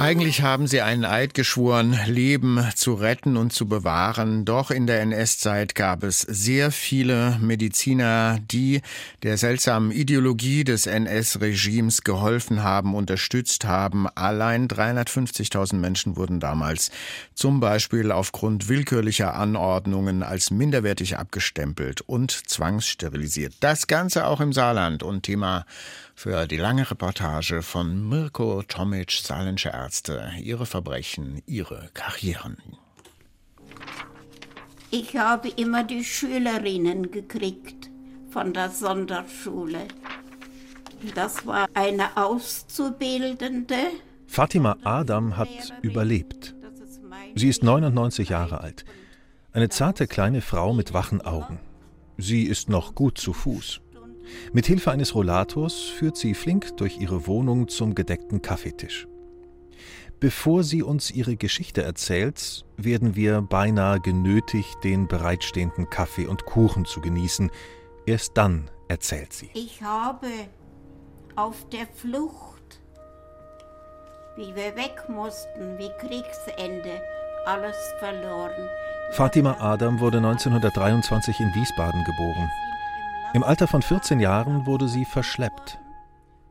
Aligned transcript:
Eigentlich 0.00 0.40
haben 0.40 0.66
sie 0.66 0.80
einen 0.80 1.04
Eid 1.04 1.34
geschworen, 1.34 1.94
Leben 2.06 2.66
zu 2.74 2.94
retten 2.94 3.36
und 3.36 3.52
zu 3.52 3.68
bewahren. 3.68 4.46
Doch 4.46 4.70
in 4.70 4.86
der 4.86 5.02
NS-Zeit 5.02 5.74
gab 5.74 6.04
es 6.04 6.22
sehr 6.22 6.70
viele 6.70 7.38
Mediziner, 7.38 8.38
die 8.50 8.80
der 9.22 9.36
seltsamen 9.36 9.90
Ideologie 9.90 10.64
des 10.64 10.86
NS-Regimes 10.86 12.02
geholfen 12.02 12.62
haben, 12.62 12.94
unterstützt 12.94 13.66
haben. 13.66 14.08
Allein 14.14 14.68
350.000 14.68 15.74
Menschen 15.74 16.16
wurden 16.16 16.40
damals 16.40 16.90
zum 17.34 17.60
Beispiel 17.60 18.10
aufgrund 18.10 18.70
willkürlicher 18.70 19.34
Anordnungen 19.34 20.22
als 20.22 20.50
minderwertig 20.50 21.18
abgestempelt 21.18 22.00
und 22.00 22.30
zwangssterilisiert. 22.30 23.52
Das 23.60 23.86
Ganze 23.86 24.26
auch 24.26 24.40
im 24.40 24.54
Saarland 24.54 25.02
und 25.02 25.24
Thema 25.24 25.66
für 26.20 26.46
die 26.46 26.58
lange 26.58 26.90
Reportage 26.90 27.62
von 27.62 28.06
Mirko 28.06 28.62
Tomic, 28.62 29.10
saarländische 29.10 29.70
Ärzte, 29.70 30.30
ihre 30.38 30.66
Verbrechen, 30.66 31.40
ihre 31.46 31.88
Karrieren. 31.94 32.58
Ich 34.90 35.16
habe 35.16 35.48
immer 35.48 35.82
die 35.82 36.04
Schülerinnen 36.04 37.10
gekriegt 37.10 37.88
von 38.28 38.52
der 38.52 38.68
Sonderschule. 38.68 39.88
Das 41.14 41.46
war 41.46 41.66
eine 41.72 42.14
Auszubildende. 42.18 43.78
Fatima 44.26 44.76
Adam 44.84 45.38
hat 45.38 45.72
überlebt. 45.80 46.54
Sie 47.34 47.48
ist 47.48 47.62
99 47.62 48.28
Jahre 48.28 48.60
alt. 48.60 48.84
Eine 49.52 49.70
zarte 49.70 50.06
kleine 50.06 50.42
Frau 50.42 50.74
mit 50.74 50.92
wachen 50.92 51.22
Augen. 51.22 51.60
Sie 52.18 52.42
ist 52.42 52.68
noch 52.68 52.94
gut 52.94 53.16
zu 53.16 53.32
Fuß. 53.32 53.80
Mit 54.52 54.66
Hilfe 54.66 54.90
eines 54.90 55.14
Rollators 55.14 55.74
führt 55.74 56.16
sie 56.16 56.34
flink 56.34 56.76
durch 56.76 56.98
ihre 56.98 57.26
Wohnung 57.26 57.68
zum 57.68 57.94
gedeckten 57.94 58.42
Kaffeetisch. 58.42 59.06
Bevor 60.20 60.64
sie 60.64 60.82
uns 60.82 61.10
ihre 61.10 61.36
Geschichte 61.36 61.82
erzählt, 61.82 62.66
werden 62.76 63.16
wir 63.16 63.40
beinahe 63.40 64.00
genötigt, 64.00 64.76
den 64.84 65.08
bereitstehenden 65.08 65.88
Kaffee 65.88 66.26
und 66.26 66.44
Kuchen 66.44 66.84
zu 66.84 67.00
genießen. 67.00 67.50
Erst 68.04 68.36
dann 68.36 68.70
erzählt 68.88 69.32
sie. 69.32 69.48
Ich 69.54 69.80
habe 69.82 70.28
auf 71.36 71.66
der 71.70 71.86
Flucht, 71.86 72.80
wie 74.36 74.54
wir 74.54 74.76
weg 74.76 75.04
mussten, 75.08 75.78
wie 75.78 75.90
Kriegsende, 75.98 77.00
alles 77.46 77.76
verloren. 77.98 78.68
Fatima 79.12 79.56
Adam 79.58 80.00
wurde 80.00 80.18
1923 80.18 81.40
in 81.40 81.54
Wiesbaden 81.54 82.04
geboren. 82.04 82.50
Im 83.32 83.44
Alter 83.44 83.68
von 83.68 83.80
14 83.80 84.18
Jahren 84.18 84.66
wurde 84.66 84.88
sie 84.88 85.04
verschleppt. 85.04 85.78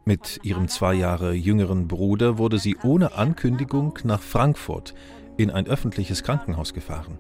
Mit 0.05 0.39
ihrem 0.43 0.69
zwei 0.69 0.93
Jahre 0.93 1.33
jüngeren 1.33 1.89
Bruder 1.89 2.37
wurde 2.37 2.57
sie 2.57 2.77
ohne 2.83 3.15
Ankündigung 3.15 3.99
nach 4.03 4.21
Frankfurt 4.21 4.93
in 5.35 5.51
ein 5.51 5.67
öffentliches 5.67 6.23
Krankenhaus 6.23 6.73
gefahren. 6.73 7.19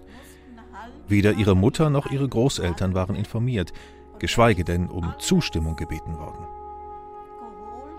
Weder 1.09 1.33
ihre 1.33 1.57
Mutter 1.57 1.89
noch 1.89 2.09
ihre 2.09 2.29
Großeltern 2.29 2.93
waren 2.93 3.17
informiert, 3.17 3.73
geschweige 4.17 4.63
denn 4.63 4.87
um 4.87 5.13
Zustimmung 5.19 5.75
gebeten 5.75 6.17
worden. 6.17 6.47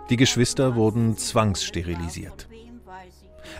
Die 0.09 0.17
Geschwister 0.17 0.77
wurden 0.77 1.19
zwangssterilisiert. 1.19 2.49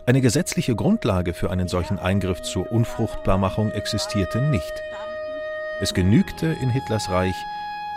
Eine 0.07 0.23
gesetzliche 0.23 0.75
Grundlage 0.75 1.35
für 1.35 1.51
einen 1.51 1.69
solchen 1.69 1.99
Eingriff 1.99 2.41
zur 2.41 2.73
Unfruchtbarmachung 2.73 3.71
existierte 3.73 4.41
nicht. 4.41 4.73
Es 5.83 5.93
genügte 5.93 6.47
in 6.47 6.71
Hitlers 6.71 7.11
Reich, 7.11 7.37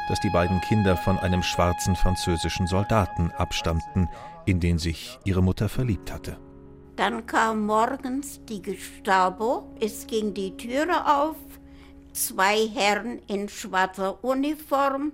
dass 0.09 0.19
die 0.19 0.29
beiden 0.29 0.61
Kinder 0.61 0.97
von 0.97 1.17
einem 1.19 1.43
schwarzen 1.43 1.95
französischen 1.95 2.67
Soldaten 2.67 3.31
abstammten, 3.37 4.09
in 4.45 4.59
den 4.59 4.77
sich 4.77 5.19
ihre 5.23 5.41
Mutter 5.41 5.69
verliebt 5.69 6.11
hatte. 6.11 6.37
Dann 6.95 7.25
kam 7.25 7.65
morgens 7.65 8.41
die 8.45 8.61
Gestapo, 8.61 9.73
es 9.79 10.05
ging 10.05 10.33
die 10.33 10.55
Türe 10.57 11.05
auf, 11.05 11.37
zwei 12.11 12.67
Herren 12.67 13.19
in 13.27 13.49
schwarzer 13.49 14.23
Uniform 14.23 15.11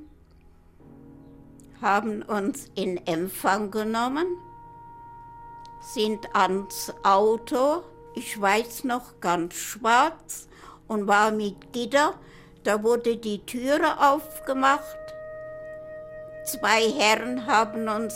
haben 1.82 2.22
uns 2.24 2.70
in 2.76 2.98
Empfang 3.08 3.72
genommen, 3.72 4.28
sind 5.82 6.36
ans 6.36 6.94
Auto, 7.04 7.84
ich 8.16 8.40
weiß 8.40 8.84
noch 8.84 9.20
ganz 9.22 9.54
schwarz 9.54 10.48
und 10.88 11.08
war 11.08 11.32
mit 11.32 11.72
Gitter 11.72 12.16
da 12.64 12.84
wurde 12.84 13.18
die 13.18 13.46
Türe 13.46 14.00
aufgemacht. 14.00 14.98
Zwei 16.46 16.92
Herren 16.92 17.46
haben 17.46 17.88
uns 17.88 18.16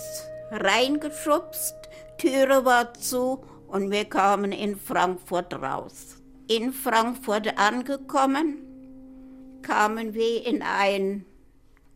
reingeschubst, 0.52 1.76
Türe 2.18 2.66
war 2.66 2.94
zu 2.94 3.44
und 3.68 3.92
wir 3.92 4.06
kamen 4.06 4.52
in 4.52 4.76
Frankfurt 4.76 5.54
raus. 5.54 6.18
In 6.48 6.74
Frankfurt 6.74 7.58
angekommen, 7.58 8.58
kamen 9.62 10.14
wir 10.14 10.46
in 10.46 10.62
einen 10.62 11.26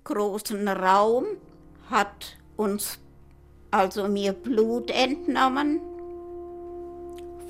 großen 0.03 0.67
Raum, 0.67 1.25
hat 1.89 2.37
uns 2.55 2.99
also 3.71 4.07
mir 4.07 4.33
Blut 4.33 4.89
entnommen, 4.89 5.81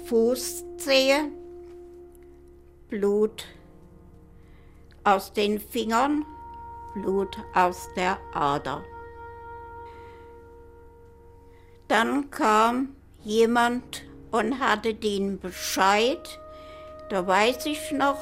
Fußzehe, 0.06 1.32
Blut 2.90 3.46
aus 5.08 5.32
den 5.32 5.58
Fingern, 5.58 6.26
Blut 6.94 7.38
aus 7.54 7.88
der 7.96 8.18
Ader. 8.34 8.84
Dann 11.88 12.30
kam 12.30 12.90
jemand 13.24 14.04
und 14.32 14.60
hatte 14.60 14.94
den 14.94 15.40
Bescheid, 15.40 16.40
da 17.10 17.26
weiß 17.26 17.68
ich 17.68 17.92
noch, 17.94 18.20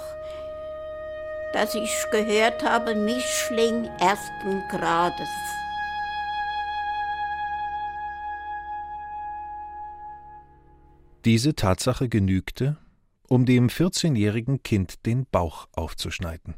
dass 1.54 1.74
ich 1.74 1.92
gehört 2.12 2.64
habe, 2.64 2.94
Mischling 2.94 3.86
ersten 4.00 4.62
Grades. 4.70 5.30
Diese 11.24 11.56
Tatsache 11.56 12.08
genügte, 12.08 12.78
um 13.28 13.46
dem 13.46 13.68
14-jährigen 13.68 14.64
Kind 14.64 15.06
den 15.06 15.26
Bauch 15.32 15.68
aufzuschneiden, 15.74 16.56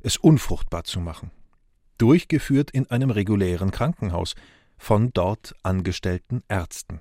es 0.00 0.16
unfruchtbar 0.16 0.84
zu 0.84 1.00
machen. 1.00 1.30
Durchgeführt 1.98 2.70
in 2.70 2.90
einem 2.90 3.10
regulären 3.10 3.70
Krankenhaus 3.70 4.34
von 4.78 5.12
dort 5.12 5.54
angestellten 5.62 6.42
Ärzten. 6.48 7.00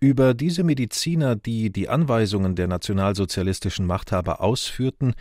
Über 0.00 0.34
diese 0.34 0.62
Mediziner, 0.62 1.36
die 1.36 1.70
die 1.70 1.88
Anweisungen 1.88 2.54
der 2.54 2.66
nationalsozialistischen 2.66 3.86
Machthaber 3.86 4.40
ausführten, 4.40 5.14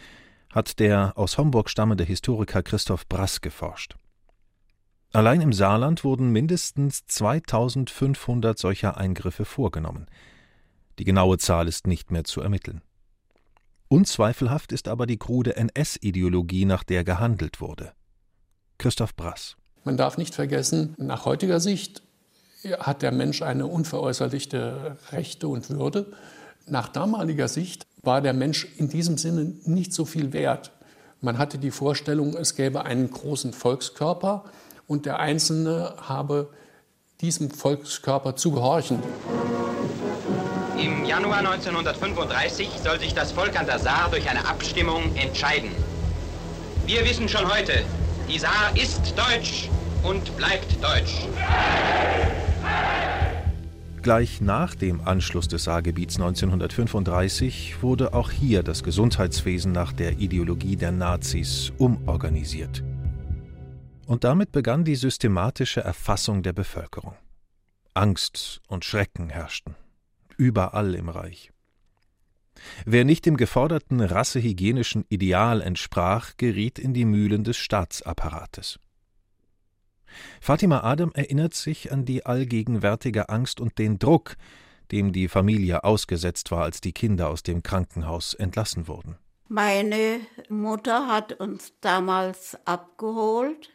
hat 0.52 0.80
der 0.80 1.14
aus 1.18 1.38
Homburg 1.38 1.70
stammende 1.70 2.04
Historiker 2.04 2.64
Christoph 2.64 3.08
Brass 3.08 3.42
geforscht. 3.42 3.96
Allein 5.12 5.40
im 5.40 5.54
Saarland 5.54 6.04
wurden 6.04 6.32
mindestens 6.32 7.06
2500 7.06 8.58
solcher 8.58 8.98
Eingriffe 8.98 9.46
vorgenommen. 9.46 10.08
Die 11.00 11.04
genaue 11.04 11.38
Zahl 11.38 11.68
ist 11.68 11.88
nicht 11.88 12.12
mehr 12.12 12.24
zu 12.24 12.42
ermitteln. 12.42 12.82
Unzweifelhaft 13.88 14.72
ist 14.72 14.88
aber 14.88 15.06
die 15.06 15.18
krude 15.18 15.56
NS-Ideologie, 15.56 16.66
nach 16.66 16.84
der 16.84 17.04
gehandelt 17.04 17.62
wurde. 17.62 17.94
Christoph 18.78 19.16
Brass. 19.16 19.56
Man 19.84 19.98
darf 19.98 20.18
nicht 20.18 20.34
vergessen, 20.34 20.96
nach 20.98 21.26
heutiger 21.26 21.60
Sicht 21.60 22.02
hat 22.80 23.04
der 23.04 23.12
Mensch 23.12 23.42
eine 23.42 23.68
unveräußerlichte 23.68 24.98
Rechte 25.12 25.48
und 25.48 25.70
Würde. 25.70 26.12
Nach 26.68 26.88
damaliger 26.88 27.48
Sicht 27.48 27.86
war 28.02 28.22
der 28.22 28.34
Mensch 28.34 28.68
in 28.78 28.90
diesem 28.90 29.18
Sinne 29.18 29.54
nicht 29.66 29.94
so 29.94 30.06
viel 30.06 30.34
wert. 30.34 30.72
Man 31.22 31.38
hatte 31.38 31.60
die 31.60 31.72
Vorstellung, 31.72 32.36
es 32.36 32.56
gäbe 32.56 32.86
einen 32.86 33.10
großen 33.10 33.54
Volkskörper 33.54 34.46
und 34.88 35.06
der 35.06 35.20
Einzelne 35.20 35.94
habe 35.98 36.50
diesem 37.22 37.52
Volkskörper 37.52 38.36
zu 38.36 38.52
gehorchen. 38.52 39.00
Im 40.78 41.06
Januar 41.06 41.38
1935 41.38 42.70
soll 42.84 43.00
sich 43.00 43.14
das 43.14 43.32
Volk 43.32 43.58
an 43.58 43.66
der 43.66 43.80
Saar 43.80 44.10
durch 44.10 44.30
eine 44.30 44.46
Abstimmung 44.46 45.16
entscheiden. 45.16 45.72
Wir 46.86 47.06
wissen 47.06 47.30
schon 47.30 47.50
heute, 47.50 47.86
die 48.28 48.38
Saar 48.38 48.76
ist 48.76 49.14
deutsch 49.18 49.70
und 50.04 50.36
bleibt 50.36 50.84
deutsch. 50.84 51.28
Gleich 54.02 54.42
nach 54.42 54.76
dem 54.76 55.00
Anschluss 55.08 55.48
des 55.48 55.64
Saargebiets 55.64 56.18
1935 56.18 57.82
wurde 57.82 58.14
auch 58.14 58.30
hier 58.30 58.62
das 58.62 58.84
Gesundheitswesen 58.84 59.72
nach 59.72 59.94
der 59.94 60.20
Ideologie 60.20 60.76
der 60.76 60.92
Nazis 60.92 61.72
umorganisiert. 61.78 62.84
Und 64.08 64.26
damit 64.26 64.52
begann 64.52 64.84
die 64.84 64.96
systematische 64.96 65.80
Erfassung 65.80 66.44
der 66.44 66.54
Bevölkerung. 66.54 67.16
Angst 67.94 68.60
und 68.68 68.84
Schrecken 68.84 69.30
herrschten 69.30 69.76
überall 70.38 70.96
im 70.96 71.10
Reich. 71.10 71.52
Wer 72.86 73.06
nicht 73.06 73.26
dem 73.26 73.38
geforderten 73.38 74.00
rassehygienischen 74.00 75.06
Ideal 75.10 75.62
entsprach, 75.62 76.38
geriet 76.38 76.80
in 76.80 76.94
die 76.94 77.06
Mühlen 77.06 77.44
des 77.44 77.58
Staatsapparates. 77.58 78.80
Fatima 80.40 80.82
Adam 80.84 81.12
erinnert 81.14 81.54
sich 81.54 81.92
an 81.92 82.06
die 82.06 82.26
allgegenwärtige 82.26 83.30
Angst 83.30 83.60
und 83.60 83.78
den 83.78 84.00
Druck, 84.00 84.36
dem 84.92 85.12
die 85.12 85.28
Familie 85.28 85.84
ausgesetzt 85.84 86.52
war, 86.52 86.64
als 86.64 86.80
die 86.80 86.94
Kinder 86.94 87.30
aus 87.30 87.44
dem 87.44 87.64
Krankenhaus 87.64 88.34
entlassen 88.34 88.88
wurden. 88.88 89.18
Meine 89.48 90.22
Mutter 90.50 91.08
hat 91.08 91.34
uns 91.34 91.74
damals 91.82 92.58
abgeholt 92.66 93.72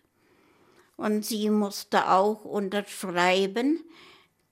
und 0.97 1.25
sie 1.25 1.51
musste 1.51 2.11
auch 2.11 2.45
unterschreiben, 2.45 3.85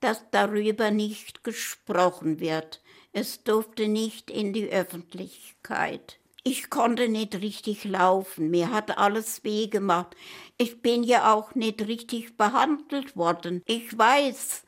dass 0.01 0.31
darüber 0.31 0.91
nicht 0.91 1.45
gesprochen 1.45 2.41
wird. 2.41 2.83
Es 3.13 3.43
durfte 3.43 3.89
nicht 3.89 4.31
in 4.31 4.53
die 4.53 4.69
Öffentlichkeit. 4.69 6.19
Ich 6.45 6.71
konnte 6.71 7.09
nicht 7.09 7.35
richtig 7.37 7.85
laufen, 7.85 8.51
mir 8.51 8.71
hat 8.71 8.97
alles 8.97 9.45
weh 9.45 9.67
gemacht. 9.67 10.17
Ich 10.57 10.81
bin 10.81 11.03
ja 11.03 11.35
auch 11.35 11.55
nicht 11.55 11.87
richtig 11.87 12.37
behandelt 12.37 13.17
worden. 13.17 13.63
Ich 13.67 13.97
weiß, 13.97 14.63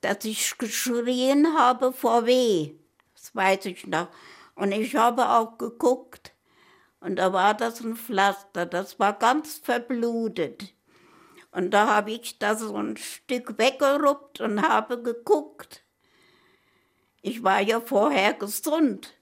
dass 0.00 0.24
ich 0.24 0.58
geschrien 0.58 1.56
habe 1.56 1.92
vor 1.92 2.26
weh. 2.26 2.72
Das 3.14 3.34
weiß 3.34 3.66
ich 3.66 3.86
noch. 3.86 4.08
Und 4.54 4.72
ich 4.72 4.96
habe 4.96 5.30
auch 5.30 5.56
geguckt 5.56 6.34
und 7.00 7.16
da 7.16 7.32
war 7.32 7.54
das 7.54 7.80
ein 7.80 7.96
Pflaster, 7.96 8.64
das 8.64 8.98
war 8.98 9.12
ganz 9.12 9.58
verblutet. 9.58 10.74
Und 11.54 11.70
da 11.70 11.86
habe 11.86 12.10
ich 12.10 12.40
da 12.40 12.56
so 12.56 12.76
ein 12.76 12.96
Stück 12.96 13.58
weggeruppt 13.58 14.40
und 14.40 14.60
habe 14.60 15.00
geguckt. 15.00 15.84
Ich 17.22 17.44
war 17.44 17.60
ja 17.60 17.80
vorher 17.80 18.34
gesund. 18.34 19.14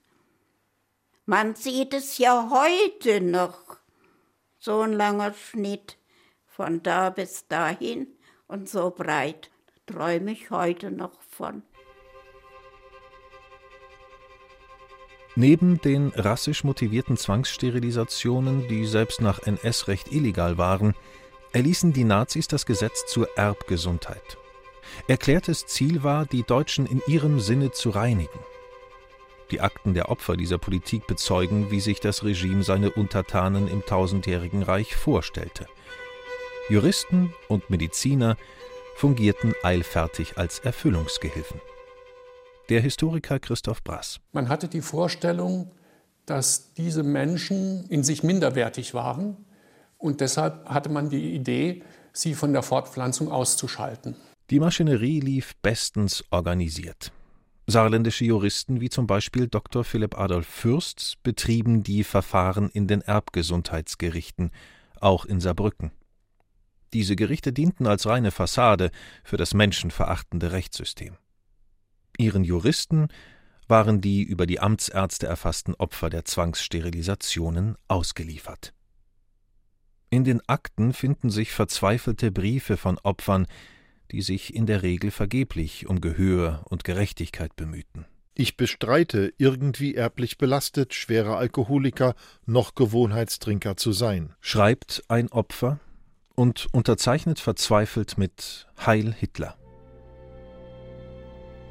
Man 1.27 1.53
sieht 1.53 1.93
es 1.93 2.17
ja 2.17 2.49
heute 2.49 3.21
noch. 3.21 3.77
So 4.57 4.81
ein 4.81 4.93
langer 4.93 5.33
Schnitt 5.33 5.97
von 6.47 6.81
da 6.81 7.11
bis 7.11 7.47
dahin 7.47 8.07
und 8.47 8.67
so 8.67 8.89
breit. 8.89 9.51
Träume 9.85 10.31
ich 10.31 10.49
heute 10.49 10.89
noch 10.89 11.21
von. 11.21 11.61
Neben 15.35 15.79
den 15.81 16.09
rassisch 16.09 16.63
motivierten 16.63 17.15
Zwangssterilisationen, 17.15 18.67
die 18.67 18.85
selbst 18.87 19.21
nach 19.21 19.39
NS-Recht 19.39 20.11
illegal 20.11 20.57
waren, 20.57 20.95
erließen 21.53 21.93
die 21.93 22.03
Nazis 22.03 22.47
das 22.47 22.65
Gesetz 22.65 23.05
zur 23.05 23.27
Erbgesundheit. 23.37 24.37
Erklärtes 25.07 25.65
Ziel 25.65 26.03
war, 26.03 26.25
die 26.25 26.43
Deutschen 26.43 26.85
in 26.85 27.01
ihrem 27.07 27.39
Sinne 27.39 27.71
zu 27.71 27.89
reinigen. 27.89 28.39
Die 29.51 29.61
Akten 29.61 29.93
der 29.93 30.09
Opfer 30.09 30.35
dieser 30.35 30.57
Politik 30.57 31.07
bezeugen, 31.07 31.71
wie 31.71 31.79
sich 31.79 31.99
das 31.99 32.23
Regime 32.23 32.63
seine 32.63 32.91
Untertanen 32.91 33.67
im 33.67 33.85
tausendjährigen 33.85 34.63
Reich 34.63 34.95
vorstellte. 34.95 35.67
Juristen 36.69 37.33
und 37.47 37.69
Mediziner 37.69 38.35
fungierten 38.95 39.53
eilfertig 39.63 40.37
als 40.37 40.59
Erfüllungsgehilfen 40.59 41.59
der 42.69 42.81
Historiker 42.81 43.39
Christoph 43.39 43.83
Brass. 43.83 44.19
Man 44.31 44.49
hatte 44.49 44.67
die 44.67 44.81
Vorstellung, 44.81 45.71
dass 46.25 46.73
diese 46.73 47.03
Menschen 47.03 47.85
in 47.89 48.03
sich 48.03 48.23
minderwertig 48.23 48.93
waren 48.93 49.37
und 50.03 50.19
deshalb 50.19 50.67
hatte 50.67 50.89
man 50.89 51.09
die 51.09 51.33
Idee, 51.33 51.81
sie 52.11 52.35
von 52.35 52.51
der 52.51 52.61
Fortpflanzung 52.61 53.31
auszuschalten. 53.31 54.15
Die 54.49 54.59
Maschinerie 54.59 55.21
lief 55.21 55.55
bestens 55.61 56.25
organisiert. 56.29 57.13
Saarländische 57.67 58.25
Juristen 58.25 58.81
wie 58.81 58.89
zum 58.89 59.07
Beispiel 59.07 59.47
Dr. 59.47 59.85
Philipp 59.85 60.19
Adolf 60.19 60.45
Fürst 60.45 61.23
betrieben 61.23 61.83
die 61.83 62.03
Verfahren 62.03 62.69
in 62.69 62.87
den 62.87 62.99
Erbgesundheitsgerichten, 62.99 64.51
auch 64.99 65.23
in 65.23 65.39
Saarbrücken. 65.39 65.91
Diese 66.91 67.15
Gerichte 67.15 67.53
dienten 67.53 67.87
als 67.87 68.05
reine 68.05 68.31
Fassade 68.31 68.91
für 69.23 69.37
das 69.37 69.53
menschenverachtende 69.53 70.51
Rechtssystem. 70.51 71.15
Ihren 72.17 72.43
Juristen 72.43 73.07
waren 73.69 74.01
die 74.01 74.21
über 74.21 74.45
die 74.45 74.59
Amtsärzte 74.59 75.27
erfassten 75.27 75.73
Opfer 75.75 76.09
der 76.09 76.25
Zwangssterilisationen 76.25 77.77
ausgeliefert. 77.87 78.73
In 80.13 80.23
den 80.23 80.47
Akten 80.47 80.93
finden 80.93 81.31
sich 81.31 81.53
verzweifelte 81.53 82.31
Briefe 82.31 82.77
von 82.77 82.99
Opfern, 82.99 83.47
die 84.11 84.21
sich 84.21 84.53
in 84.53 84.67
der 84.67 84.83
Regel 84.83 85.09
vergeblich 85.09 85.87
um 85.87 86.01
Gehör 86.01 86.63
und 86.69 86.83
Gerechtigkeit 86.83 87.55
bemühten. 87.55 88.05
Ich 88.35 88.55
bestreite, 88.55 89.33
irgendwie 89.39 89.95
erblich 89.95 90.37
belastet, 90.37 90.93
schwerer 90.93 91.37
Alkoholiker 91.37 92.13
noch 92.45 92.75
Gewohnheitstrinker 92.75 93.75
zu 93.75 93.91
sein, 93.91 94.35
schreibt 94.39 95.03
ein 95.07 95.31
Opfer 95.31 95.79
und 96.35 96.67
unterzeichnet 96.71 97.39
verzweifelt 97.39 98.19
mit 98.19 98.67
Heil 98.85 99.15
Hitler. 99.19 99.57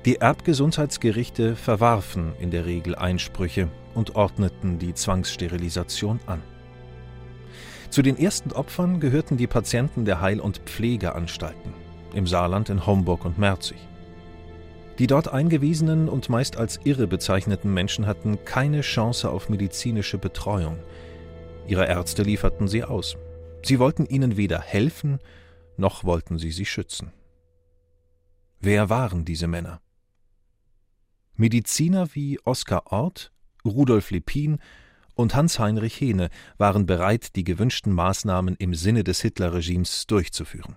Die 0.05 0.17
Erbgesundheitsgerichte 0.17 1.55
verwarfen 1.55 2.33
in 2.41 2.51
der 2.51 2.67
Regel 2.67 2.97
Einsprüche 2.97 3.71
und 3.95 4.17
ordneten 4.17 4.81
die 4.81 4.95
Zwangssterilisation 4.95 6.19
an. 6.27 6.43
Zu 7.93 8.01
den 8.01 8.17
ersten 8.17 8.53
Opfern 8.53 9.01
gehörten 9.01 9.37
die 9.37 9.47
Patienten 9.47 10.07
der 10.07 10.23
Heil- 10.23 10.41
und 10.41 10.61
Pflegeanstalten 10.61 11.75
im 12.15 12.27
Saarland 12.27 12.71
in 12.71 12.87
Homburg 12.87 13.27
und 13.27 13.37
Merzig. 13.39 13.77
Die 14.99 15.07
dort 15.07 15.29
eingewiesenen 15.29 16.09
und 16.09 16.31
meist 16.31 16.57
als 16.57 16.81
irre 16.85 17.07
bezeichneten 17.07 17.75
Menschen 17.75 18.07
hatten 18.07 18.47
keine 18.47 18.81
Chance 18.81 19.29
auf 19.29 19.51
medizinische 19.51 20.17
Betreuung. 20.17 20.79
Ihre 21.67 21.87
Ärzte 21.87 22.23
lieferten 22.23 22.67
sie 22.67 22.83
aus. 22.83 23.19
Sie 23.63 23.79
wollten 23.79 24.07
ihnen 24.07 24.39
weder 24.39 24.63
helfen, 24.63 25.19
noch 25.77 26.03
wollten 26.03 26.39
sie 26.39 26.51
sie 26.51 26.65
schützen. 26.65 27.13
Wer 28.59 28.89
waren 28.89 29.27
diese 29.27 29.49
Männer? 29.49 29.83
Mediziner 31.35 32.09
wie 32.15 32.41
Oskar 32.45 32.91
Ort, 32.91 33.33
Rudolf 33.67 34.11
Lepin 34.11 34.61
und 35.15 35.35
Hans-Heinrich 35.35 36.01
Hehne 36.01 36.31
waren 36.59 36.87
bereit, 36.87 37.37
die 37.37 37.45
gewünschten 37.45 37.93
Maßnahmen 37.93 38.57
im 38.57 38.75
Sinne 38.75 39.05
des 39.05 39.21
Hitlerregimes 39.21 40.07
durchzuführen. 40.07 40.77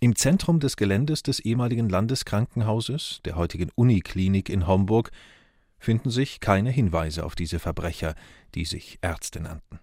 Im 0.00 0.14
Zentrum 0.14 0.60
des 0.60 0.76
Geländes 0.76 1.22
des 1.22 1.40
ehemaligen 1.40 1.88
Landeskrankenhauses, 1.88 3.20
der 3.24 3.36
heutigen 3.36 3.70
Uniklinik 3.74 4.48
in 4.48 4.66
Homburg, 4.66 5.10
finden 5.78 6.10
sich 6.10 6.40
keine 6.40 6.70
Hinweise 6.70 7.24
auf 7.24 7.34
diese 7.34 7.58
Verbrecher, 7.58 8.14
die 8.54 8.64
sich 8.64 8.98
Ärzte 9.02 9.40
nannten. 9.40 9.80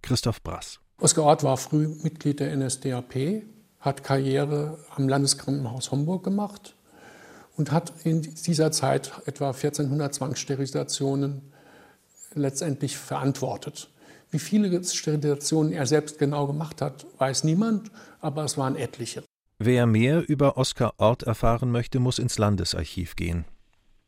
Christoph 0.00 0.42
Brass. 0.42 0.80
Oskar 0.98 1.24
Ort 1.24 1.42
war 1.42 1.56
früh 1.56 1.88
Mitglied 2.02 2.40
der 2.40 2.56
NSDAP, 2.56 3.42
hat 3.80 4.04
Karriere 4.04 4.78
am 4.94 5.08
Landeskrankenhaus 5.08 5.90
Homburg 5.90 6.24
gemacht, 6.24 6.76
und 7.56 7.70
hat 7.72 7.92
in 8.04 8.22
dieser 8.22 8.72
Zeit 8.72 9.12
etwa 9.26 9.48
1400 9.48 10.14
Zwangssterilisationen 10.14 11.52
letztendlich 12.34 12.96
verantwortet. 12.96 13.88
Wie 14.30 14.38
viele 14.38 14.82
Sterilisationen 14.82 15.72
er 15.72 15.86
selbst 15.86 16.18
genau 16.18 16.46
gemacht 16.46 16.80
hat, 16.80 17.06
weiß 17.18 17.44
niemand, 17.44 17.90
aber 18.20 18.44
es 18.44 18.56
waren 18.56 18.76
etliche. 18.76 19.22
Wer 19.58 19.86
mehr 19.86 20.28
über 20.28 20.56
Oskar 20.56 20.94
Ort 20.96 21.22
erfahren 21.22 21.70
möchte, 21.70 22.00
muss 22.00 22.18
ins 22.18 22.38
Landesarchiv 22.38 23.14
gehen. 23.14 23.44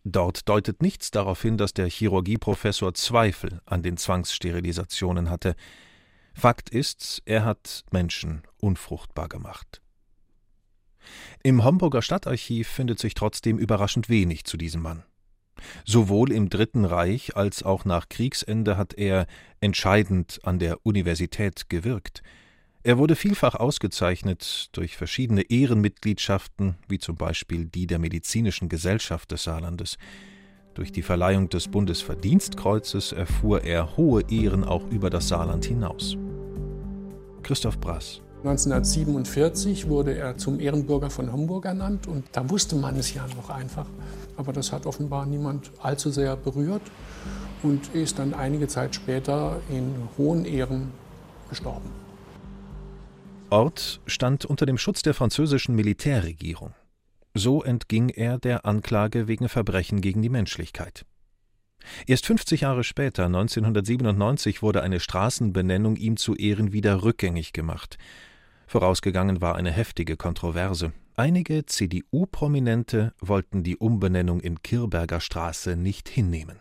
Dort 0.03 0.49
deutet 0.49 0.83
nichts 0.83 1.11
darauf 1.11 1.41
hin, 1.41 1.57
dass 1.57 1.73
der 1.73 1.89
Chirurgieprofessor 1.89 2.95
Zweifel 2.95 3.61
an 3.65 3.83
den 3.83 3.97
Zwangssterilisationen 3.97 5.31
hatte. 5.31 5.57
Fakt 6.35 6.71
ist, 6.71 7.23
er 7.25 7.45
hat 7.45 7.85
Menschen 7.91 8.43
unfruchtbar 8.59 9.29
gemacht. 9.29 9.81
Im 11.43 11.65
Homburger 11.65 12.03
Stadtarchiv 12.03 12.69
findet 12.69 12.99
sich 12.99 13.15
trotzdem 13.15 13.59
überraschend 13.59 14.09
wenig 14.09 14.45
zu 14.45 14.57
diesem 14.57 14.83
Mann. 14.83 15.05
Sowohl 15.85 16.33
im 16.33 16.49
Dritten 16.49 16.85
Reich 16.85 17.37
als 17.37 17.63
auch 17.63 17.85
nach 17.85 18.09
Kriegsende 18.09 18.77
hat 18.77 18.95
er 18.95 19.27
entscheidend 19.61 20.41
an 20.43 20.59
der 20.59 20.85
Universität 20.85 21.69
gewirkt. 21.69 22.23
Er 22.83 22.99
wurde 22.99 23.17
vielfach 23.17 23.55
ausgezeichnet 23.55 24.69
durch 24.73 24.97
verschiedene 24.97 25.43
Ehrenmitgliedschaften, 25.43 26.77
wie 26.87 26.99
zum 26.99 27.17
Beispiel 27.17 27.65
die 27.65 27.87
der 27.87 27.99
Medizinischen 27.99 28.69
Gesellschaft 28.69 29.31
des 29.31 29.45
Saarlandes. 29.45 29.97
Durch 30.75 30.93
die 30.93 31.03
Verleihung 31.03 31.49
des 31.49 31.69
Bundesverdienstkreuzes 31.69 33.13
erfuhr 33.13 33.63
er 33.63 33.97
hohe 33.97 34.23
Ehren 34.29 34.65
auch 34.65 34.87
über 34.91 35.09
das 35.09 35.29
Saarland 35.29 35.65
hinaus. 35.65 36.19
Christoph 37.43 37.79
Brass 37.79 38.24
1947 38.45 39.89
wurde 39.89 40.19
er 40.19 40.37
zum 40.37 40.61
Ehrenbürger 40.61 41.09
von 41.09 41.33
Hamburg 41.33 41.65
ernannt 41.65 42.07
und 42.07 42.27
da 42.33 42.51
wusste 42.51 42.77
man 42.77 42.95
es 42.97 43.15
ja 43.15 43.27
noch 43.29 43.49
einfach. 43.49 43.87
Aber 44.37 44.53
das 44.53 44.71
hat 44.71 44.85
offenbar 44.85 45.25
niemand 45.25 45.71
allzu 45.81 46.11
sehr 46.11 46.37
berührt 46.37 46.83
und 47.63 47.95
ist 47.95 48.19
dann 48.19 48.35
einige 48.35 48.69
Zeit 48.69 48.95
später 48.95 49.63
in 49.71 49.95
hohen 50.19 50.45
Ehren 50.45 50.91
gestorben. 51.49 51.89
Ort 53.49 54.03
stand 54.05 54.45
unter 54.45 54.67
dem 54.67 54.77
Schutz 54.77 55.01
der 55.01 55.15
französischen 55.15 55.75
Militärregierung. 55.75 56.75
So 57.33 57.63
entging 57.63 58.11
er 58.11 58.37
der 58.39 58.67
Anklage 58.67 59.27
wegen 59.27 59.49
Verbrechen 59.49 60.03
gegen 60.03 60.21
die 60.21 60.29
Menschlichkeit. 60.29 61.07
Erst 62.07 62.27
50 62.27 62.61
Jahre 62.61 62.85
später, 62.85 63.25
1997, 63.25 64.61
wurde 64.61 64.83
eine 64.83 65.01
Straßenbenennung 65.01 65.97
ihm 65.97 66.19
zu 66.19 66.35
Ehren 66.35 66.73
wieder 66.75 67.03
rückgängig 67.03 67.55
gemacht 67.55 67.97
Vorausgegangen 68.75 69.41
war 69.41 69.55
eine 69.55 69.71
heftige 69.71 70.17
Kontroverse. 70.17 70.93
Einige 71.15 71.65
CDU-Prominente 71.65 73.13
wollten 73.21 73.63
die 73.63 73.77
Umbenennung 73.77 74.41
in 74.41 74.63
Kirberger 74.63 75.21
Straße 75.21 75.77
nicht 75.77 76.09
hinnehmen. 76.09 76.59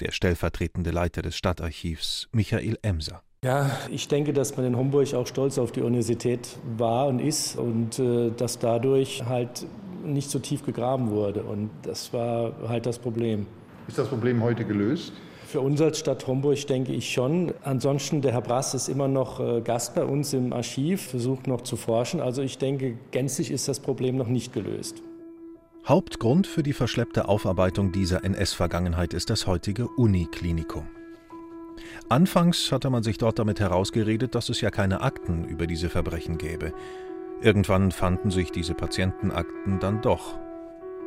Der 0.00 0.10
stellvertretende 0.10 0.90
Leiter 0.90 1.22
des 1.22 1.36
Stadtarchivs, 1.36 2.28
Michael 2.32 2.76
Emser. 2.82 3.22
Ja, 3.44 3.70
ich 3.88 4.08
denke, 4.08 4.32
dass 4.32 4.56
man 4.56 4.66
in 4.66 4.76
Homburg 4.76 5.14
auch 5.14 5.28
stolz 5.28 5.58
auf 5.58 5.70
die 5.70 5.82
Universität 5.82 6.58
war 6.76 7.06
und 7.06 7.20
ist 7.20 7.54
und 7.56 8.00
äh, 8.00 8.32
dass 8.36 8.58
dadurch 8.58 9.22
halt 9.26 9.66
nicht 10.04 10.28
so 10.28 10.40
tief 10.40 10.66
gegraben 10.66 11.12
wurde. 11.12 11.44
Und 11.44 11.70
das 11.82 12.12
war 12.12 12.52
halt 12.66 12.86
das 12.86 12.98
Problem. 12.98 13.46
Ist 13.86 13.98
das 13.98 14.08
Problem 14.08 14.42
heute 14.42 14.64
gelöst? 14.64 15.12
Für 15.50 15.62
uns 15.62 15.80
als 15.80 15.98
Stadt 15.98 16.28
Homburg 16.28 16.64
denke 16.68 16.92
ich 16.92 17.12
schon. 17.12 17.52
Ansonsten, 17.64 18.22
der 18.22 18.30
Herr 18.30 18.40
Brass 18.40 18.72
ist 18.72 18.88
immer 18.88 19.08
noch 19.08 19.40
äh, 19.40 19.60
Gast 19.62 19.96
bei 19.96 20.04
uns 20.04 20.32
im 20.32 20.52
Archiv, 20.52 21.08
versucht 21.08 21.48
noch 21.48 21.62
zu 21.62 21.74
forschen. 21.74 22.20
Also 22.20 22.40
ich 22.40 22.58
denke, 22.58 22.96
gänzlich 23.10 23.50
ist 23.50 23.66
das 23.66 23.80
Problem 23.80 24.16
noch 24.16 24.28
nicht 24.28 24.52
gelöst. 24.52 25.02
Hauptgrund 25.84 26.46
für 26.46 26.62
die 26.62 26.72
verschleppte 26.72 27.26
Aufarbeitung 27.28 27.90
dieser 27.90 28.22
NS-Vergangenheit 28.22 29.12
ist 29.12 29.28
das 29.28 29.48
heutige 29.48 29.88
Uniklinikum. 29.88 30.86
Anfangs 32.08 32.70
hatte 32.70 32.88
man 32.88 33.02
sich 33.02 33.18
dort 33.18 33.40
damit 33.40 33.58
herausgeredet, 33.58 34.36
dass 34.36 34.50
es 34.50 34.60
ja 34.60 34.70
keine 34.70 35.00
Akten 35.00 35.42
über 35.42 35.66
diese 35.66 35.88
Verbrechen 35.88 36.38
gäbe. 36.38 36.72
Irgendwann 37.42 37.90
fanden 37.90 38.30
sich 38.30 38.52
diese 38.52 38.74
Patientenakten 38.74 39.80
dann 39.80 40.00
doch. 40.00 40.38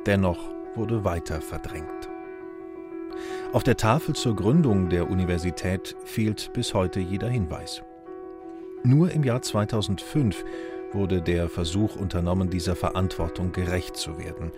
Dennoch 0.05 0.49
wurde 0.75 1.05
weiter 1.05 1.39
verdrängt. 1.39 2.02
Auf 3.53 3.61
der 3.61 3.77
Tafel 3.77 4.15
zur 4.15 4.35
Gründung 4.35 4.89
der 4.89 5.11
Universität 5.11 5.95
fehlt 6.05 6.51
bis 6.53 6.73
heute 6.73 6.99
jeder 6.99 7.29
Hinweis. 7.29 7.83
Nur 8.83 9.11
im 9.11 9.23
Jahr 9.23 9.43
2005 9.43 10.43
wurde 10.91 11.21
der 11.21 11.47
Versuch 11.49 11.95
unternommen, 11.95 12.49
dieser 12.49 12.75
Verantwortung 12.75 13.51
gerecht 13.51 13.95
zu 13.95 14.17
werden. 14.17 14.51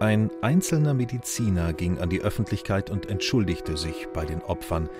Ein 0.00 0.30
einzelner 0.42 0.92
Mediziner 0.92 1.72
ging 1.72 1.98
an 1.98 2.10
die 2.10 2.20
Öffentlichkeit 2.20 2.90
und 2.90 3.08
entschuldigte 3.08 3.78
sich 3.78 4.06
bei 4.12 4.26
den 4.26 4.42
Opfern, 4.42 4.90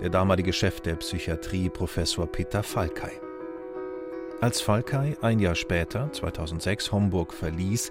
der 0.00 0.10
damalige 0.10 0.52
Chef 0.52 0.82
der 0.82 0.96
Psychiatrie, 0.96 1.70
Professor 1.70 2.26
Peter 2.26 2.62
Falkei. 2.62 3.12
Als 4.42 4.60
Falkei 4.60 5.16
ein 5.22 5.38
Jahr 5.38 5.54
später, 5.54 6.12
2006, 6.12 6.92
Homburg 6.92 7.32
verließ, 7.32 7.90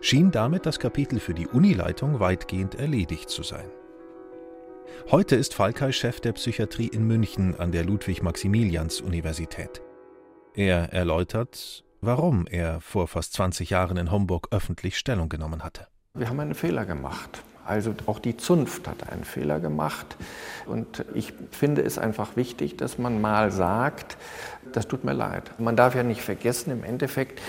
schien 0.00 0.32
damit 0.32 0.66
das 0.66 0.80
Kapitel 0.80 1.20
für 1.20 1.34
die 1.34 1.46
Unileitung 1.46 2.18
weitgehend 2.18 2.74
erledigt 2.74 3.30
zu 3.30 3.44
sein. 3.44 3.70
Heute 5.10 5.36
ist 5.36 5.54
Falkei 5.54 5.92
Chef 5.92 6.20
der 6.20 6.32
Psychiatrie 6.32 6.86
in 6.86 7.06
München 7.06 7.58
an 7.58 7.72
der 7.72 7.84
Ludwig-Maximilians-Universität. 7.84 9.82
Er 10.54 10.92
erläutert, 10.92 11.84
warum 12.00 12.46
er 12.46 12.80
vor 12.80 13.08
fast 13.08 13.34
20 13.34 13.70
Jahren 13.70 13.96
in 13.96 14.10
Homburg 14.10 14.48
öffentlich 14.50 14.98
Stellung 14.98 15.28
genommen 15.28 15.62
hatte. 15.62 15.86
Wir 16.14 16.28
haben 16.28 16.40
einen 16.40 16.54
Fehler 16.54 16.84
gemacht. 16.84 17.42
Also 17.64 17.94
auch 18.06 18.18
die 18.18 18.36
Zunft 18.36 18.88
hat 18.88 19.08
einen 19.08 19.24
Fehler 19.24 19.60
gemacht. 19.60 20.16
Und 20.66 21.04
ich 21.14 21.32
finde 21.50 21.82
es 21.82 21.96
einfach 21.96 22.36
wichtig, 22.36 22.76
dass 22.76 22.98
man 22.98 23.20
mal 23.20 23.52
sagt, 23.52 24.16
das 24.72 24.88
tut 24.88 25.04
mir 25.04 25.12
leid. 25.12 25.52
Man 25.58 25.76
darf 25.76 25.94
ja 25.94 26.02
nicht 26.02 26.22
vergessen, 26.22 26.72
im 26.72 26.84
Endeffekt, 26.84 27.40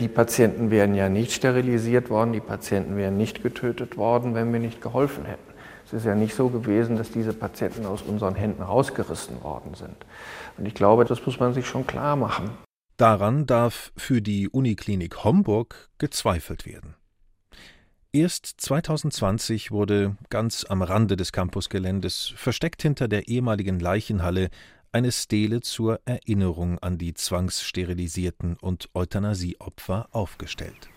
die 0.00 0.08
Patienten 0.08 0.70
wären 0.70 0.94
ja 0.94 1.08
nicht 1.08 1.32
sterilisiert 1.32 2.10
worden, 2.10 2.32
die 2.32 2.40
Patienten 2.40 2.96
wären 2.96 3.16
nicht 3.16 3.42
getötet 3.42 3.96
worden, 3.96 4.34
wenn 4.34 4.52
wir 4.52 4.60
nicht 4.60 4.80
geholfen 4.80 5.24
hätten. 5.24 5.49
Es 5.90 5.94
ist 5.94 6.06
ja 6.06 6.14
nicht 6.14 6.36
so 6.36 6.48
gewesen, 6.48 6.96
dass 6.96 7.10
diese 7.10 7.32
Patienten 7.32 7.84
aus 7.84 8.02
unseren 8.02 8.36
Händen 8.36 8.62
rausgerissen 8.62 9.42
worden 9.42 9.74
sind. 9.74 9.96
Und 10.56 10.66
ich 10.66 10.74
glaube, 10.74 11.04
das 11.04 11.26
muss 11.26 11.40
man 11.40 11.52
sich 11.52 11.66
schon 11.66 11.84
klar 11.84 12.14
machen. 12.14 12.50
Daran 12.96 13.44
darf 13.44 13.90
für 13.96 14.22
die 14.22 14.48
Uniklinik 14.48 15.24
Homburg 15.24 15.88
gezweifelt 15.98 16.64
werden. 16.64 16.94
Erst 18.12 18.60
2020 18.60 19.72
wurde 19.72 20.16
ganz 20.28 20.64
am 20.68 20.82
Rande 20.82 21.16
des 21.16 21.32
Campusgeländes, 21.32 22.32
versteckt 22.36 22.82
hinter 22.82 23.08
der 23.08 23.26
ehemaligen 23.26 23.80
Leichenhalle, 23.80 24.50
eine 24.92 25.10
Stele 25.10 25.60
zur 25.60 26.00
Erinnerung 26.04 26.78
an 26.78 26.98
die 26.98 27.14
zwangssterilisierten 27.14 28.56
und 28.60 28.90
Euthanasieopfer 28.94 30.08
aufgestellt. 30.12 30.88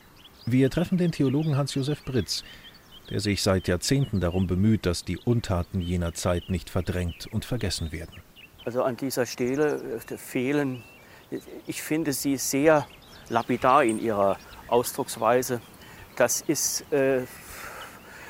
Wir 0.45 0.69
treffen 0.69 0.99
den 0.99 1.11
Theologen 1.11 1.57
Hans-Josef 1.57 2.03
Britz, 2.05 2.43
der 3.09 3.19
sich 3.19 3.41
seit 3.41 3.67
Jahrzehnten 3.67 4.19
darum 4.19 4.47
bemüht, 4.47 4.85
dass 4.85 5.03
die 5.03 5.17
Untaten 5.17 5.81
jener 5.81 6.13
Zeit 6.13 6.49
nicht 6.49 6.69
verdrängt 6.69 7.27
und 7.31 7.45
vergessen 7.45 7.91
werden. 7.91 8.21
Also 8.65 8.83
an 8.83 8.95
dieser 8.95 9.25
Stele 9.25 9.81
äh, 10.09 10.17
fehlen, 10.17 10.83
ich 11.67 11.81
finde 11.81 12.13
sie 12.13 12.37
sehr 12.37 12.87
lapidar 13.29 13.83
in 13.83 13.99
ihrer 13.99 14.37
Ausdrucksweise. 14.67 15.59
Das 16.15 16.41
ist 16.41 16.91
äh, 16.91 17.23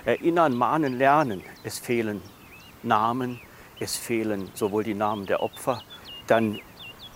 Erinnern, 0.05 0.55
Mahnen, 0.55 0.97
Lernen. 0.97 1.41
Es 1.63 1.79
fehlen 1.79 2.21
Namen, 2.81 3.39
es 3.79 3.95
fehlen 3.95 4.49
sowohl 4.53 4.83
die 4.83 4.93
Namen 4.93 5.25
der 5.25 5.41
Opfer, 5.41 5.81
dann 6.27 6.59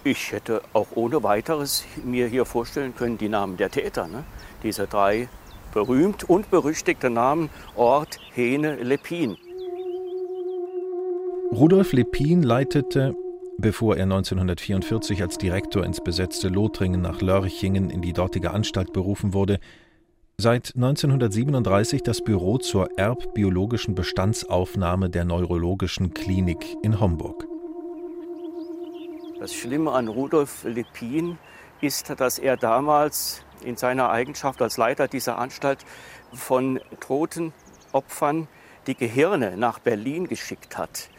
ich 0.04 0.32
hätte 0.32 0.62
auch 0.74 0.88
ohne 0.96 1.22
weiteres 1.24 1.84
mir 2.04 2.28
hier 2.28 2.46
vorstellen 2.46 2.96
können 2.96 3.18
die 3.18 3.28
Namen 3.28 3.58
der 3.58 3.70
Täter. 3.70 4.08
Ne? 4.08 4.24
Diese 4.64 4.88
drei 4.88 5.28
berühmt 5.72 6.30
und 6.30 6.50
berüchtigte 6.52 7.10
Namen 7.10 7.50
Ort, 7.76 8.20
Hene, 8.34 8.76
Lepin. 8.76 9.38
Rudolf 11.52 11.94
Lepin 11.94 12.44
leitete, 12.44 13.16
bevor 13.58 13.96
er 13.96 14.04
1944 14.04 15.22
als 15.22 15.38
Direktor 15.38 15.86
ins 15.86 16.02
besetzte 16.02 16.50
Lothringen 16.50 17.02
nach 17.02 17.22
Lörchingen 17.22 17.90
in 17.90 18.02
die 18.02 18.14
dortige 18.14 18.52
Anstalt 18.52 18.94
berufen 18.94 19.34
wurde, 19.34 19.60
Seit 20.40 20.76
1937 20.76 22.04
das 22.04 22.24
Büro 22.24 22.60
zur 22.60 22.96
erbbiologischen 22.96 23.96
Bestandsaufnahme 23.96 25.10
der 25.10 25.26
Neurologischen 25.26 26.14
Klinik 26.14 26.64
in 26.84 27.00
Homburg. 27.00 27.48
Das 29.40 29.52
Schlimme 29.52 29.94
an 29.94 30.08
Rudolf 30.08 30.64
Lepin 30.64 31.40
ist, 31.82 32.14
dass 32.20 32.38
er 32.38 32.56
damals 32.56 33.42
in 33.62 33.78
seiner 33.78 34.10
Eigenschaft 34.10 34.62
als 34.62 34.78
Leiter 34.78 35.08
dieser 35.08 35.38
Anstalt 35.38 35.86
von 36.34 36.80
toten 37.00 37.54
Opfern 37.92 38.48
die 38.88 38.96
Gehirne 38.96 39.58
nach 39.58 39.80
Berlin 39.80 40.28
geschickt 40.28 40.78
hat, 40.78 41.10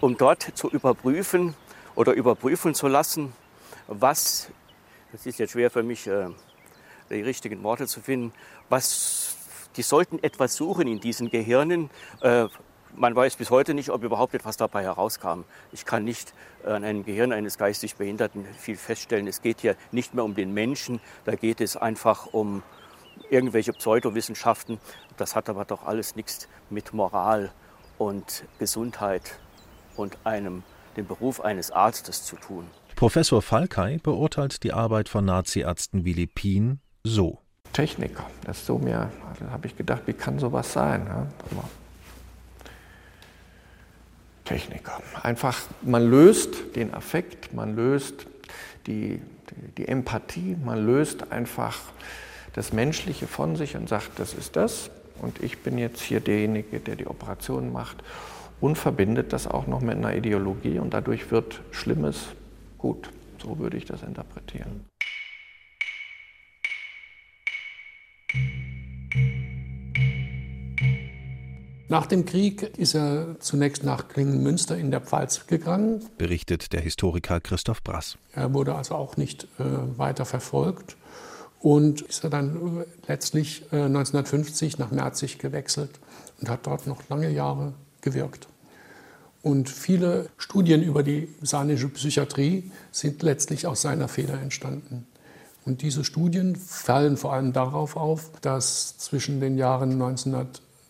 um 0.00 0.16
dort 0.16 0.42
zu 0.54 0.68
überprüfen 0.70 1.54
oder 1.94 2.12
überprüfen 2.12 2.74
zu 2.74 2.88
lassen, 2.88 3.32
was, 3.86 4.50
das 5.12 5.26
ist 5.26 5.38
jetzt 5.38 5.52
schwer 5.52 5.70
für 5.70 5.82
mich 5.82 6.06
äh, 6.06 6.28
die 7.10 7.22
richtigen 7.22 7.62
Worte 7.62 7.86
zu 7.86 8.00
finden. 8.00 8.32
Was, 8.68 9.36
die 9.76 9.82
sollten 9.82 10.22
etwas 10.22 10.56
suchen 10.56 10.88
in 10.88 11.00
diesen 11.00 11.30
Gehirnen. 11.30 11.90
Äh, 12.96 13.00
man 13.00 13.14
weiß 13.14 13.36
bis 13.36 13.50
heute 13.50 13.74
nicht, 13.74 13.90
ob 13.90 14.02
überhaupt 14.02 14.34
etwas 14.34 14.56
dabei 14.56 14.82
herauskam. 14.82 15.44
Ich 15.72 15.84
kann 15.84 16.04
nicht 16.04 16.34
an 16.64 16.84
einem 16.84 17.04
Gehirn 17.04 17.32
eines 17.32 17.58
geistig 17.58 17.96
Behinderten 17.96 18.44
viel 18.58 18.76
feststellen. 18.76 19.26
Es 19.26 19.42
geht 19.42 19.60
hier 19.60 19.76
nicht 19.92 20.14
mehr 20.14 20.24
um 20.24 20.34
den 20.34 20.52
Menschen, 20.52 21.00
da 21.24 21.34
geht 21.34 21.60
es 21.60 21.76
einfach 21.76 22.26
um 22.32 22.62
irgendwelche 23.30 23.72
Pseudowissenschaften. 23.72 24.78
Das 25.16 25.34
hat 25.34 25.48
aber 25.48 25.64
doch 25.64 25.84
alles 25.84 26.16
nichts 26.16 26.48
mit 26.70 26.92
Moral 26.92 27.50
und 27.98 28.44
Gesundheit 28.58 29.38
und 29.96 30.18
einem, 30.24 30.62
dem 30.96 31.06
Beruf 31.06 31.40
eines 31.40 31.70
Arztes 31.70 32.24
zu 32.24 32.36
tun. 32.36 32.66
Professor 32.94 33.42
Falkei 33.42 33.98
beurteilt 34.02 34.62
die 34.62 34.72
Arbeit 34.72 35.08
von 35.08 35.24
Naziärzten 35.24 36.04
wie 36.04 36.14
Lepin 36.14 36.80
so. 37.04 37.38
Techniker, 37.72 38.24
das 38.44 38.58
ist 38.58 38.66
so 38.66 38.78
mir, 38.78 39.10
da 39.38 39.50
habe 39.50 39.66
ich 39.66 39.76
gedacht, 39.76 40.02
wie 40.06 40.14
kann 40.14 40.38
sowas 40.38 40.72
sein? 40.72 41.06
Ja? 41.06 41.26
Techniker. 44.46 45.02
Einfach, 45.22 45.60
man 45.82 46.08
löst 46.08 46.76
den 46.76 46.94
Affekt, 46.94 47.52
man 47.52 47.76
löst 47.76 48.26
die, 48.86 49.20
die, 49.76 49.88
Empathie, 49.88 50.56
man 50.64 50.86
löst 50.86 51.30
einfach 51.32 51.78
das 52.54 52.72
Menschliche 52.72 53.26
von 53.26 53.56
sich 53.56 53.76
und 53.76 53.88
sagt, 53.88 54.18
das 54.18 54.32
ist 54.32 54.56
das 54.56 54.90
und 55.20 55.42
ich 55.42 55.58
bin 55.58 55.76
jetzt 55.76 56.00
hier 56.00 56.20
derjenige, 56.20 56.80
der 56.80 56.96
die 56.96 57.06
Operation 57.06 57.72
macht 57.72 58.02
und 58.60 58.78
verbindet 58.78 59.32
das 59.32 59.46
auch 59.46 59.66
noch 59.66 59.80
mit 59.80 59.96
einer 59.96 60.14
Ideologie 60.14 60.78
und 60.78 60.94
dadurch 60.94 61.30
wird 61.30 61.60
Schlimmes 61.72 62.28
gut. 62.78 63.10
So 63.42 63.58
würde 63.58 63.76
ich 63.76 63.84
das 63.84 64.02
interpretieren. 64.02 64.86
Nach 71.88 72.06
dem 72.06 72.24
Krieg 72.24 72.76
ist 72.78 72.94
er 72.94 73.36
zunächst 73.38 73.84
nach 73.84 74.08
Klingenmünster 74.08 74.76
in 74.76 74.90
der 74.90 75.00
Pfalz 75.00 75.46
gegangen. 75.46 76.04
Berichtet 76.18 76.72
der 76.72 76.80
Historiker 76.80 77.40
Christoph 77.40 77.82
Brass. 77.84 78.18
Er 78.32 78.52
wurde 78.52 78.74
also 78.74 78.96
auch 78.96 79.16
nicht 79.16 79.44
äh, 79.60 79.64
weiter 79.96 80.24
verfolgt 80.24 80.96
und 81.60 82.00
ist 82.00 82.24
er 82.24 82.30
dann 82.30 82.80
äh, 82.80 82.84
letztlich 83.06 83.62
äh, 83.70 83.82
1950 83.82 84.78
nach 84.78 84.90
Merzig 84.90 85.38
gewechselt 85.38 85.90
und 86.40 86.48
hat 86.48 86.66
dort 86.66 86.88
noch 86.88 87.08
lange 87.08 87.30
Jahre 87.30 87.72
gewirkt. 88.00 88.48
Und 89.42 89.70
viele 89.70 90.28
Studien 90.38 90.82
über 90.82 91.04
die 91.04 91.28
saarländische 91.40 91.88
Psychiatrie 91.90 92.72
sind 92.90 93.22
letztlich 93.22 93.68
aus 93.68 93.82
seiner 93.82 94.08
Feder 94.08 94.40
entstanden. 94.40 95.06
Und 95.64 95.82
diese 95.82 96.02
Studien 96.02 96.56
fallen 96.56 97.16
vor 97.16 97.32
allem 97.32 97.52
darauf 97.52 97.96
auf, 97.96 98.32
dass 98.40 98.98
zwischen 98.98 99.40
den 99.40 99.56
Jahren 99.56 99.98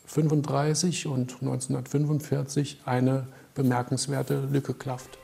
1935 0.06 1.06
und 1.08 1.32
1945 1.40 2.80
eine 2.84 3.26
bemerkenswerte 3.54 4.48
Lücke 4.50 4.72
klafft. 4.75 5.18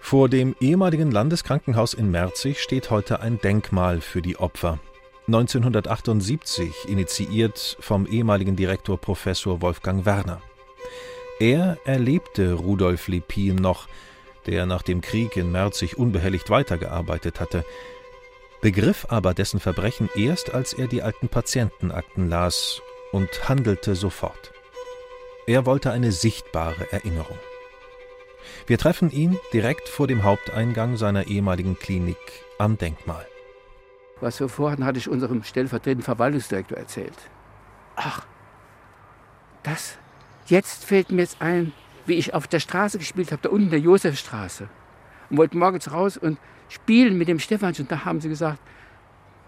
Vor 0.00 0.28
dem 0.28 0.54
ehemaligen 0.60 1.10
Landeskrankenhaus 1.10 1.94
in 1.94 2.10
Merzig 2.10 2.60
steht 2.60 2.90
heute 2.90 3.20
ein 3.20 3.40
Denkmal 3.40 4.00
für 4.00 4.22
die 4.22 4.36
Opfer. 4.36 4.78
1978 5.26 6.70
initiiert 6.86 7.76
vom 7.80 8.06
ehemaligen 8.06 8.54
Direktor 8.54 9.00
Professor 9.00 9.60
Wolfgang 9.62 10.06
Werner. 10.06 10.40
Er 11.40 11.78
erlebte 11.84 12.52
Rudolf 12.52 13.08
Lepin 13.08 13.56
noch, 13.56 13.88
der 14.46 14.66
nach 14.66 14.82
dem 14.82 15.00
Krieg 15.00 15.36
in 15.36 15.50
Merzig 15.50 15.98
unbehelligt 15.98 16.50
weitergearbeitet 16.50 17.40
hatte, 17.40 17.64
begriff 18.60 19.06
aber 19.08 19.34
dessen 19.34 19.60
Verbrechen 19.60 20.08
erst, 20.14 20.54
als 20.54 20.72
er 20.72 20.86
die 20.88 21.02
alten 21.02 21.28
Patientenakten 21.28 22.28
las 22.28 22.80
und 23.12 23.48
handelte 23.48 23.94
sofort. 23.94 24.52
Er 25.46 25.66
wollte 25.66 25.92
eine 25.92 26.12
sichtbare 26.12 26.90
Erinnerung. 26.92 27.38
Wir 28.66 28.78
treffen 28.78 29.10
ihn 29.10 29.38
direkt 29.52 29.88
vor 29.88 30.06
dem 30.06 30.24
Haupteingang 30.24 30.96
seiner 30.96 31.26
ehemaligen 31.26 31.78
Klinik 31.78 32.16
am 32.58 32.78
Denkmal. 32.78 33.26
Was 34.20 34.40
wir 34.40 34.48
vorhatten, 34.48 34.84
hatte 34.84 34.98
ich 34.98 35.08
unserem 35.08 35.42
stellvertretenden 35.42 36.04
Verwaltungsdirektor 36.04 36.78
erzählt. 36.78 37.16
Ach, 37.96 38.26
das, 39.62 39.98
jetzt 40.46 40.84
fällt 40.84 41.10
mir 41.10 41.22
jetzt 41.22 41.40
ein, 41.40 41.72
wie 42.06 42.14
ich 42.14 42.34
auf 42.34 42.46
der 42.46 42.60
Straße 42.60 42.98
gespielt 42.98 43.30
habe, 43.30 43.42
da 43.42 43.50
unten 43.50 43.70
der 43.70 43.80
Josefstraße. 43.80 44.68
Und 45.30 45.38
wollte 45.38 45.56
morgens 45.56 45.90
raus 45.92 46.16
und 46.16 46.38
spielen 46.68 47.18
mit 47.18 47.28
dem 47.28 47.38
Stefanchen. 47.38 47.88
Da 47.88 48.04
haben 48.04 48.20
sie 48.20 48.28
gesagt, 48.28 48.60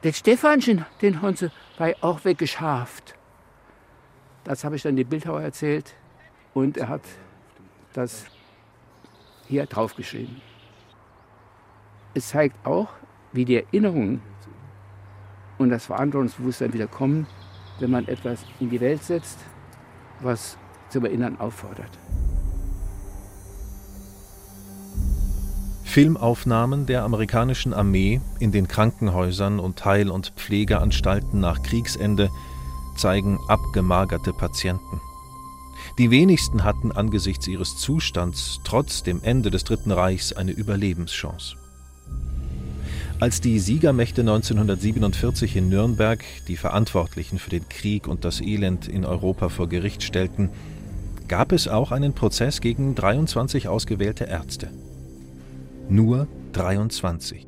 den 0.04 0.12
Stefanchen, 0.12 0.84
den 1.02 1.22
haben 1.22 1.36
sie 1.36 1.50
bei 1.76 1.96
auch 2.02 2.24
weggeschaft. 2.24 3.14
Das 4.44 4.64
habe 4.64 4.76
ich 4.76 4.82
dann 4.82 4.96
dem 4.96 5.08
Bildhauer 5.08 5.42
erzählt 5.42 5.94
und 6.54 6.76
er 6.76 6.88
hat 6.88 7.02
das 7.92 8.26
hier 9.48 9.66
draufgeschrieben. 9.66 10.40
Es 12.14 12.28
zeigt 12.28 12.64
auch, 12.66 12.88
wie 13.32 13.44
die 13.44 13.56
Erinnerungen 13.56 14.22
und 15.58 15.70
das 15.70 15.86
Verantwortungsbewusstsein 15.86 16.72
wieder 16.72 16.86
kommen, 16.86 17.26
wenn 17.80 17.90
man 17.90 18.06
etwas 18.08 18.44
in 18.60 18.70
die 18.70 18.80
Welt 18.80 19.02
setzt, 19.02 19.38
was 20.20 20.56
zum 20.88 21.04
Erinnern 21.04 21.38
auffordert. 21.38 21.98
Filmaufnahmen 25.88 26.84
der 26.84 27.02
amerikanischen 27.02 27.72
Armee 27.72 28.20
in 28.40 28.52
den 28.52 28.68
Krankenhäusern 28.68 29.58
und 29.58 29.86
Heil- 29.86 30.10
und 30.10 30.34
Pflegeanstalten 30.36 31.40
nach 31.40 31.62
Kriegsende 31.62 32.28
zeigen 32.94 33.38
abgemagerte 33.48 34.34
Patienten. 34.34 35.00
Die 35.96 36.10
wenigsten 36.10 36.62
hatten 36.62 36.92
angesichts 36.92 37.48
ihres 37.48 37.78
Zustands 37.78 38.60
trotz 38.64 39.02
dem 39.02 39.22
Ende 39.22 39.50
des 39.50 39.64
Dritten 39.64 39.90
Reichs 39.90 40.34
eine 40.34 40.52
Überlebenschance. 40.52 41.56
Als 43.18 43.40
die 43.40 43.58
Siegermächte 43.58 44.20
1947 44.20 45.56
in 45.56 45.70
Nürnberg 45.70 46.22
die 46.48 46.58
Verantwortlichen 46.58 47.38
für 47.38 47.50
den 47.50 47.66
Krieg 47.66 48.06
und 48.06 48.26
das 48.26 48.42
Elend 48.42 48.88
in 48.88 49.06
Europa 49.06 49.48
vor 49.48 49.70
Gericht 49.70 50.02
stellten, 50.02 50.50
gab 51.28 51.50
es 51.52 51.66
auch 51.66 51.92
einen 51.92 52.12
Prozess 52.12 52.60
gegen 52.60 52.94
23 52.94 53.68
ausgewählte 53.68 54.24
Ärzte. 54.24 54.68
Nur 55.90 56.28
23. 56.52 57.46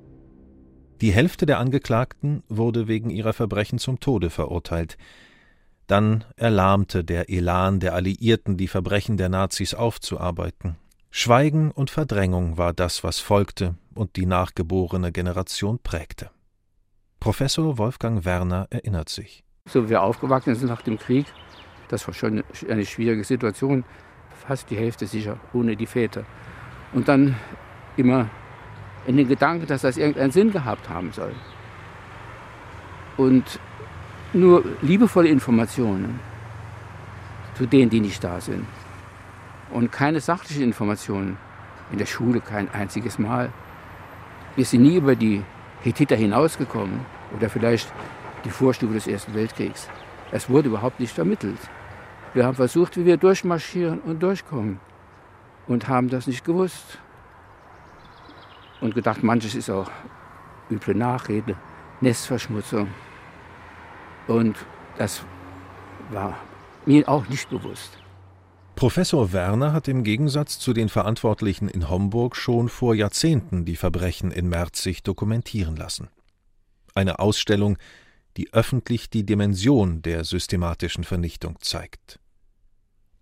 Die 1.02 1.12
Hälfte 1.12 1.44
der 1.44 1.58
Angeklagten 1.58 2.42
wurde 2.48 2.88
wegen 2.88 3.10
ihrer 3.10 3.34
Verbrechen 3.34 3.78
zum 3.78 4.00
Tode 4.00 4.30
verurteilt, 4.30 4.96
dann 5.86 6.24
erlahmte 6.36 7.04
der 7.04 7.28
Elan 7.28 7.80
der 7.80 7.94
Alliierten, 7.94 8.56
die 8.56 8.68
Verbrechen 8.68 9.18
der 9.18 9.28
Nazis 9.28 9.74
aufzuarbeiten. 9.74 10.76
Schweigen 11.10 11.70
und 11.70 11.90
Verdrängung 11.90 12.56
war 12.56 12.72
das, 12.72 13.04
was 13.04 13.18
folgte 13.18 13.74
und 13.94 14.16
die 14.16 14.24
nachgeborene 14.24 15.12
Generation 15.12 15.78
prägte. 15.78 16.30
Professor 17.18 17.76
Wolfgang 17.76 18.24
Werner 18.24 18.68
erinnert 18.70 19.10
sich. 19.10 19.44
So 19.66 19.84
wie 19.84 19.90
wir 19.90 20.02
aufgewachsen 20.02 20.54
sind 20.54 20.68
nach 20.68 20.80
dem 20.80 20.98
Krieg, 20.98 21.26
das 21.88 22.06
war 22.06 22.14
schon 22.14 22.42
eine 22.66 22.86
schwierige 22.86 23.24
Situation, 23.24 23.84
fast 24.46 24.70
die 24.70 24.78
Hälfte 24.78 25.06
sicher, 25.06 25.38
ohne 25.52 25.76
die 25.76 25.86
Väter. 25.86 26.24
Und 26.94 27.08
dann 27.08 27.36
immer 28.00 28.28
in 29.06 29.16
den 29.16 29.28
Gedanken, 29.28 29.66
dass 29.66 29.82
das 29.82 29.96
irgendeinen 29.96 30.32
Sinn 30.32 30.52
gehabt 30.52 30.88
haben 30.88 31.12
soll. 31.12 31.32
Und 33.16 33.60
nur 34.32 34.64
liebevolle 34.82 35.28
Informationen 35.28 36.20
zu 37.54 37.66
denen, 37.66 37.90
die 37.90 38.00
nicht 38.00 38.22
da 38.22 38.40
sind. 38.40 38.66
Und 39.70 39.92
keine 39.92 40.20
sachlichen 40.20 40.64
Informationen. 40.64 41.36
In 41.92 41.98
der 41.98 42.06
Schule 42.06 42.40
kein 42.40 42.72
einziges 42.72 43.18
Mal. 43.18 43.50
Wir 44.54 44.64
sind 44.64 44.82
nie 44.82 44.96
über 44.96 45.16
die 45.16 45.42
Hethiter 45.82 46.14
hinausgekommen 46.14 47.00
oder 47.36 47.50
vielleicht 47.50 47.92
die 48.44 48.50
Vorstufe 48.50 48.94
des 48.94 49.06
Ersten 49.08 49.34
Weltkriegs. 49.34 49.88
Es 50.30 50.48
wurde 50.48 50.68
überhaupt 50.68 51.00
nicht 51.00 51.12
vermittelt. 51.12 51.58
Wir 52.32 52.46
haben 52.46 52.54
versucht, 52.54 52.96
wie 52.96 53.04
wir 53.04 53.16
durchmarschieren 53.16 53.98
und 54.00 54.22
durchkommen 54.22 54.78
und 55.66 55.88
haben 55.88 56.08
das 56.08 56.28
nicht 56.28 56.44
gewusst. 56.44 56.98
Und 58.80 58.94
gedacht, 58.94 59.22
manches 59.22 59.54
ist 59.54 59.70
auch 59.70 59.90
üble 60.70 60.94
Nachrede, 60.94 61.56
Nestverschmutzung. 62.00 62.88
Und 64.26 64.56
das 64.96 65.22
war 66.10 66.38
mir 66.86 67.08
auch 67.08 67.28
nicht 67.28 67.48
bewusst. 67.50 67.98
Professor 68.80 69.32
Werner 69.32 69.74
hat 69.74 69.88
im 69.88 70.04
Gegensatz 70.04 70.58
zu 70.58 70.72
den 70.72 70.88
Verantwortlichen 70.88 71.68
in 71.68 71.90
Homburg 71.90 72.34
schon 72.34 72.70
vor 72.70 72.94
Jahrzehnten 72.94 73.66
die 73.66 73.76
Verbrechen 73.76 74.30
in 74.30 74.48
Merzig 74.48 75.02
dokumentieren 75.02 75.76
lassen. 75.76 76.08
Eine 76.94 77.18
Ausstellung, 77.18 77.76
die 78.38 78.54
öffentlich 78.54 79.10
die 79.10 79.26
Dimension 79.26 80.00
der 80.00 80.24
systematischen 80.24 81.04
Vernichtung 81.04 81.58
zeigt. 81.60 82.20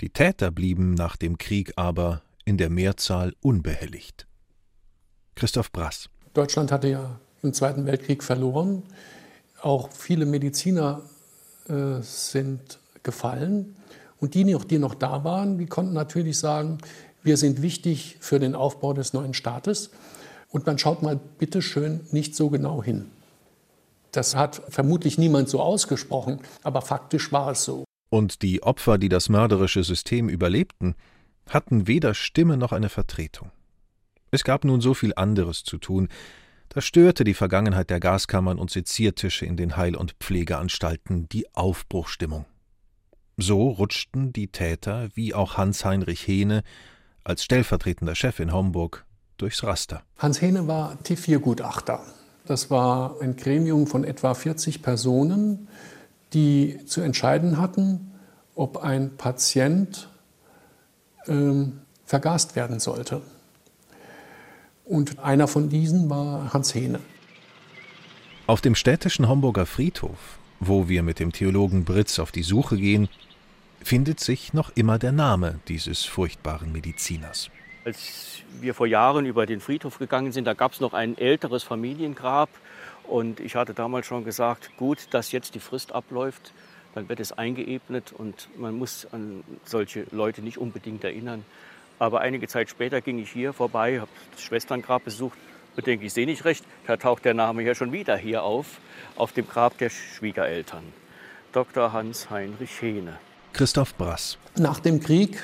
Die 0.01 0.11
Täter 0.11 0.53
blieben 0.53 0.95
nach 0.95 1.17
dem 1.17 1.39
Krieg 1.39 1.73
aber 1.75 2.23
in 2.45 2.57
der 2.57 2.71
Mehrzahl 2.71 3.35
unbehelligt. 3.41 4.28
Christoph 5.39 5.73
Brass. 5.73 6.09
Deutschland 6.35 6.71
hatte 6.73 6.89
ja 6.89 7.19
im 7.43 7.53
Zweiten 7.53 7.87
Weltkrieg 7.87 8.23
verloren 8.23 8.83
auch 9.63 9.91
viele 9.93 10.27
Mediziner 10.27 11.03
äh, 11.69 12.01
sind 12.03 12.79
gefallen. 13.03 13.77
Und 14.21 14.35
die, 14.35 14.45
die 14.45 14.79
noch 14.79 14.95
da 14.95 15.25
waren, 15.25 15.59
die 15.59 15.67
konnten 15.67 15.95
natürlich 15.95 16.39
sagen, 16.39 16.79
wir 17.23 17.37
sind 17.37 17.63
wichtig 17.63 18.17
für 18.21 18.39
den 18.39 18.55
Aufbau 18.55 18.93
des 18.93 19.13
neuen 19.13 19.35
Staates. 19.35 19.91
Und 20.51 20.67
man 20.67 20.79
schaut 20.79 21.03
mal 21.03 21.19
bitte 21.39 21.63
schön 21.63 22.01
nicht 22.11 22.35
so 22.35 22.49
genau 22.49 22.83
hin. 22.83 23.07
Das 24.13 24.35
hat 24.35 24.63
vermutlich 24.69 25.19
niemand 25.19 25.49
so 25.49 25.61
ausgesprochen, 25.61 26.41
aber 26.63 26.81
faktisch 26.81 27.31
war 27.31 27.53
es 27.53 27.65
so. 27.65 27.85
Und 28.11 28.41
die 28.43 28.63
Opfer, 28.63 28.97
die 28.97 29.11
das 29.11 29.29
mörderische 29.29 29.85
System 29.85 30.31
überlebten, 30.31 30.95
hatten 31.49 31.87
weder 31.87 32.15
Stimme 32.15 32.57
noch 32.57 32.73
eine 32.73 32.89
Vertretung. 32.89 33.51
Es 34.31 34.45
gab 34.45 34.65
nun 34.65 34.81
so 34.81 34.95
viel 34.95 35.13
anderes 35.17 35.65
zu 35.65 35.79
tun, 35.79 36.09
da 36.69 36.83
störte 36.83 37.25
die 37.25 37.35
Vergangenheit 37.35 37.89
der 37.89 37.99
Gaskammern 37.99 38.59
und 38.59 38.71
Seziertische 38.71 39.47
in 39.47 39.57
den 39.57 39.77
Heil- 39.77 39.97
und 39.97 40.13
Pflegeanstalten 40.21 41.29
die 41.31 41.47
Aufbruchstimmung. 41.55 42.45
So 43.39 43.69
rutschten 43.69 44.33
die 44.33 44.49
Täter, 44.49 45.09
wie 45.15 45.33
auch 45.33 45.57
Hans-Heinrich 45.57 46.27
Hehne, 46.27 46.63
als 47.25 47.45
stellvertretender 47.45 48.15
Chef 48.15 48.39
in 48.41 48.53
Homburg, 48.53 49.07
durchs 49.39 49.63
Raster. 49.63 50.03
Hans 50.19 50.43
Hehne 50.43 50.67
war 50.67 50.99
T4-Gutachter. 51.05 52.03
Das 52.45 52.71
war 52.71 53.21
ein 53.21 53.37
Gremium 53.37 53.87
von 53.87 54.05
etwa 54.05 54.35
40 54.35 54.83
Personen, 54.83 55.69
die 56.33 56.85
zu 56.87 57.01
entscheiden 57.01 57.59
hatten, 57.59 58.13
ob 58.55 58.79
ein 58.79 59.17
Patient 59.17 60.09
ähm, 61.27 61.81
vergast 62.05 62.57
werden 62.57 62.81
sollte. 62.81 63.23
Und 64.89 65.19
einer 65.19 65.49
von 65.49 65.69
diesen 65.69 66.09
war 66.09 66.53
Hans 66.55 66.75
Hehne. 66.75 67.01
Auf 68.47 68.63
dem 68.63 68.75
städtischen 68.75 69.29
Homburger 69.29 69.67
Friedhof, 69.67 70.39
wo 70.61 70.89
wir 70.89 71.03
mit 71.03 71.21
dem 71.21 71.31
Theologen 71.31 71.85
Britz 71.85 72.19
auf 72.19 72.33
die 72.33 72.43
Suche 72.43 72.79
gehen, 72.79 73.11
findet 73.83 74.19
sich 74.19 74.55
noch 74.55 74.71
immer 74.75 74.99
der 74.99 75.13
Name 75.13 75.61
dieses 75.69 76.05
furchtbaren 76.05 76.73
Mediziners. 76.73 77.51
Als 77.85 78.43
wir 78.61 78.73
vor 78.73 78.87
Jahren 78.87 79.27
über 79.27 79.45
den 79.45 79.61
Friedhof 79.61 79.99
gegangen 79.99 80.33
sind, 80.33 80.47
da 80.47 80.55
gab 80.55 80.73
es 80.73 80.81
noch 80.81 80.95
ein 80.95 81.19
älteres 81.19 81.63
Familiengrab. 81.63 82.49
Und 83.05 83.41
ich 83.41 83.57
hatte 83.57 83.75
damals 83.75 84.07
schon 84.07 84.25
gesagt, 84.25 84.71
gut, 84.79 85.09
dass 85.11 85.33
jetzt 85.33 85.55
die 85.55 85.61
Frist 85.61 85.93
abläuft, 85.93 86.53
dann 86.95 87.11
wird 87.11 87.21
es 87.21 87.33
eingeebnet 87.33 88.15
und 88.17 88.49
man 88.57 88.75
muss 88.75 89.07
an 89.13 89.45
solche 89.65 90.07
Leute 90.11 90.41
nicht 90.41 90.57
unbedingt 90.57 91.05
erinnern. 91.05 91.45
Aber 91.99 92.21
einige 92.21 92.49
Zeit 92.49 92.71
später 92.71 93.01
ging 93.01 93.19
ich 93.19 93.31
hier 93.31 93.53
vorbei, 93.53 94.01
habe 94.01 94.11
das 94.33 94.43
Schwesterngrab 94.43 95.05
besucht 95.05 95.39
und 95.77 95.87
denke, 95.87 96.07
ich 96.07 96.13
sehe 96.13 96.27
nicht 96.27 96.45
recht, 96.45 96.65
da 96.87 96.97
taucht 96.97 97.25
der 97.25 97.35
Name 97.35 97.63
ja 97.63 97.75
schon 97.75 97.93
wieder 97.93 98.17
hier 98.17 98.43
auf, 98.43 98.81
auf 99.17 99.33
dem 99.33 99.49
Grab 99.49 99.79
der 99.79 99.91
Schwiegereltern. 99.91 100.83
Dr. 101.53 101.93
Hans-Heinrich 101.93 102.81
Hehne. 102.81 103.19
Christoph 103.53 103.95
Brass. 103.95 104.39
Nach 104.57 104.81
dem 104.81 105.01
Krieg 105.01 105.43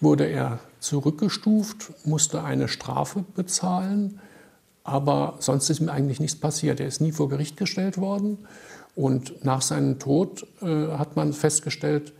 wurde 0.00 0.26
er 0.26 0.58
zurückgestuft, 0.80 1.92
musste 2.04 2.42
eine 2.42 2.68
Strafe 2.68 3.24
bezahlen, 3.34 4.20
aber 4.82 5.36
sonst 5.38 5.70
ist 5.70 5.80
ihm 5.80 5.88
eigentlich 5.88 6.20
nichts 6.20 6.38
passiert. 6.38 6.80
Er 6.80 6.86
ist 6.86 7.00
nie 7.00 7.12
vor 7.12 7.28
Gericht 7.28 7.56
gestellt 7.56 7.96
worden 7.98 8.46
und 8.94 9.44
nach 9.44 9.62
seinem 9.62 9.98
Tod 9.98 10.46
äh, 10.60 10.66
hat 10.66 11.16
man 11.16 11.32
festgestellt, 11.32 12.12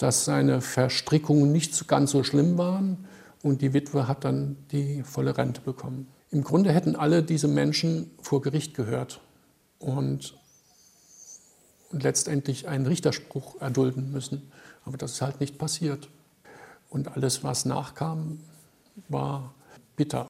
dass 0.00 0.24
seine 0.24 0.62
Verstrickungen 0.62 1.52
nicht 1.52 1.86
ganz 1.86 2.12
so 2.12 2.24
schlimm 2.24 2.56
waren 2.56 3.06
und 3.42 3.60
die 3.60 3.74
Witwe 3.74 4.08
hat 4.08 4.24
dann 4.24 4.56
die 4.72 5.02
volle 5.02 5.36
Rente 5.36 5.60
bekommen. 5.60 6.08
Im 6.30 6.42
Grunde 6.42 6.72
hätten 6.72 6.96
alle 6.96 7.22
diese 7.22 7.48
Menschen 7.48 8.10
vor 8.22 8.40
Gericht 8.40 8.72
gehört 8.72 9.20
und, 9.78 10.34
und 11.90 12.02
letztendlich 12.02 12.66
einen 12.66 12.86
Richterspruch 12.86 13.60
erdulden 13.60 14.10
müssen. 14.10 14.50
Aber 14.86 14.96
das 14.96 15.12
ist 15.12 15.20
halt 15.20 15.38
nicht 15.38 15.58
passiert. 15.58 16.08
Und 16.88 17.14
alles, 17.14 17.44
was 17.44 17.66
nachkam, 17.66 18.40
war 19.08 19.54
bitter. 19.96 20.28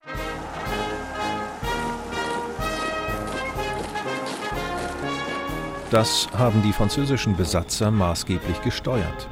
Das 5.92 6.28
haben 6.32 6.60
die 6.62 6.72
französischen 6.72 7.36
Besatzer 7.36 7.90
maßgeblich 7.92 8.62
gesteuert. 8.62 9.28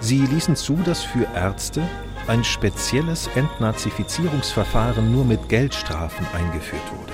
Sie 0.00 0.24
ließen 0.24 0.56
zu, 0.56 0.76
dass 0.76 1.04
für 1.04 1.24
Ärzte 1.34 1.86
ein 2.26 2.42
spezielles 2.42 3.28
Entnazifizierungsverfahren 3.34 5.12
nur 5.12 5.24
mit 5.24 5.48
Geldstrafen 5.48 6.26
eingeführt 6.34 6.82
wurde. 6.92 7.12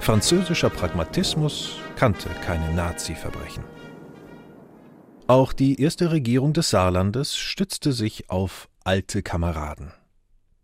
Französischer 0.00 0.68
Pragmatismus 0.68 1.78
kannte 1.96 2.28
keine 2.44 2.74
Nazi-Verbrechen. 2.74 3.64
Auch 5.26 5.54
die 5.54 5.80
erste 5.80 6.10
Regierung 6.12 6.52
des 6.52 6.68
Saarlandes 6.68 7.36
stützte 7.36 7.92
sich 7.92 8.28
auf 8.28 8.68
alte 8.84 9.22
Kameraden 9.22 9.92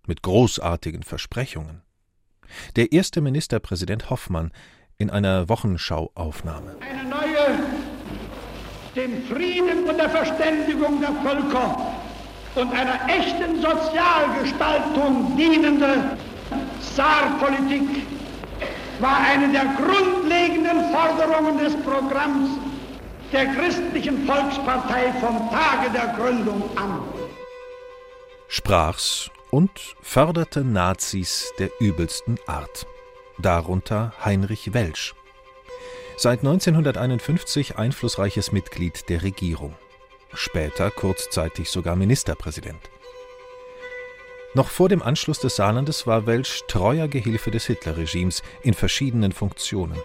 mit 0.07 0.23
großartigen 0.23 1.03
Versprechungen. 1.03 1.83
Der 2.77 2.93
erste 2.93 3.23
Ministerpräsident 3.23 4.11
Hoffmann 4.11 4.51
in 4.99 5.09
einer 5.09 5.49
Wochenschauaufnahme. 5.49 6.77
Eine 6.81 7.09
dem 8.97 9.23
Frieden 9.27 9.85
und 9.89 9.99
der 9.99 10.11
Verständigung 10.11 11.01
der 11.01 11.13
Völker 11.23 11.95
und 12.55 12.73
einer 12.73 12.99
echten 13.09 13.61
Sozialgestaltung 13.63 15.37
dienende 15.37 16.17
Saarpolitik 16.81 18.07
war 18.99 19.19
eine 19.19 19.53
der 19.53 19.65
grundlegenden 19.77 20.93
Forderungen 20.93 21.59
des 21.59 21.75
Programms 21.83 22.51
der 23.33 23.47
Christlichen 23.47 24.27
Volkspartei 24.27 25.13
vom 25.21 25.49
Tage 25.51 25.91
der 25.93 26.15
Gründung 26.19 26.63
an. 26.77 27.01
Sprach's 28.49 29.31
und 29.51 29.71
förderte 30.03 30.65
Nazis 30.65 31.53
der 31.59 31.71
übelsten 31.79 32.39
Art 32.47 32.87
darunter 33.39 34.13
Heinrich 34.25 34.75
Welsch. 34.75 35.15
Seit 36.23 36.41
1951 36.41 37.79
einflussreiches 37.79 38.53
Mitglied 38.53 39.09
der 39.09 39.23
Regierung, 39.23 39.75
später 40.35 40.91
kurzzeitig 40.91 41.71
sogar 41.71 41.97
Ministerpräsident. 41.97 42.91
Noch 44.53 44.69
vor 44.69 44.91
dem 44.91 45.03
Anschluss 45.03 45.39
des 45.39 45.57
Saarlandes 45.57 46.07
war 46.07 46.27
Welsch 46.27 46.61
treuer 46.69 47.09
Gehilfe 47.09 47.51
des 47.51 47.65
Hitlerregimes 47.65 48.43
in 48.63 48.75
verschiedenen 48.75 49.33
Funktionen, 49.33 49.97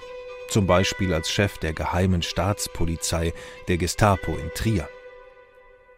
zum 0.47 0.65
Beispiel 0.67 1.13
als 1.13 1.30
Chef 1.30 1.58
der 1.58 1.73
geheimen 1.73 2.21
Staatspolizei 2.21 3.34
der 3.67 3.75
Gestapo 3.75 4.38
in 4.38 4.49
Trier. 4.56 4.88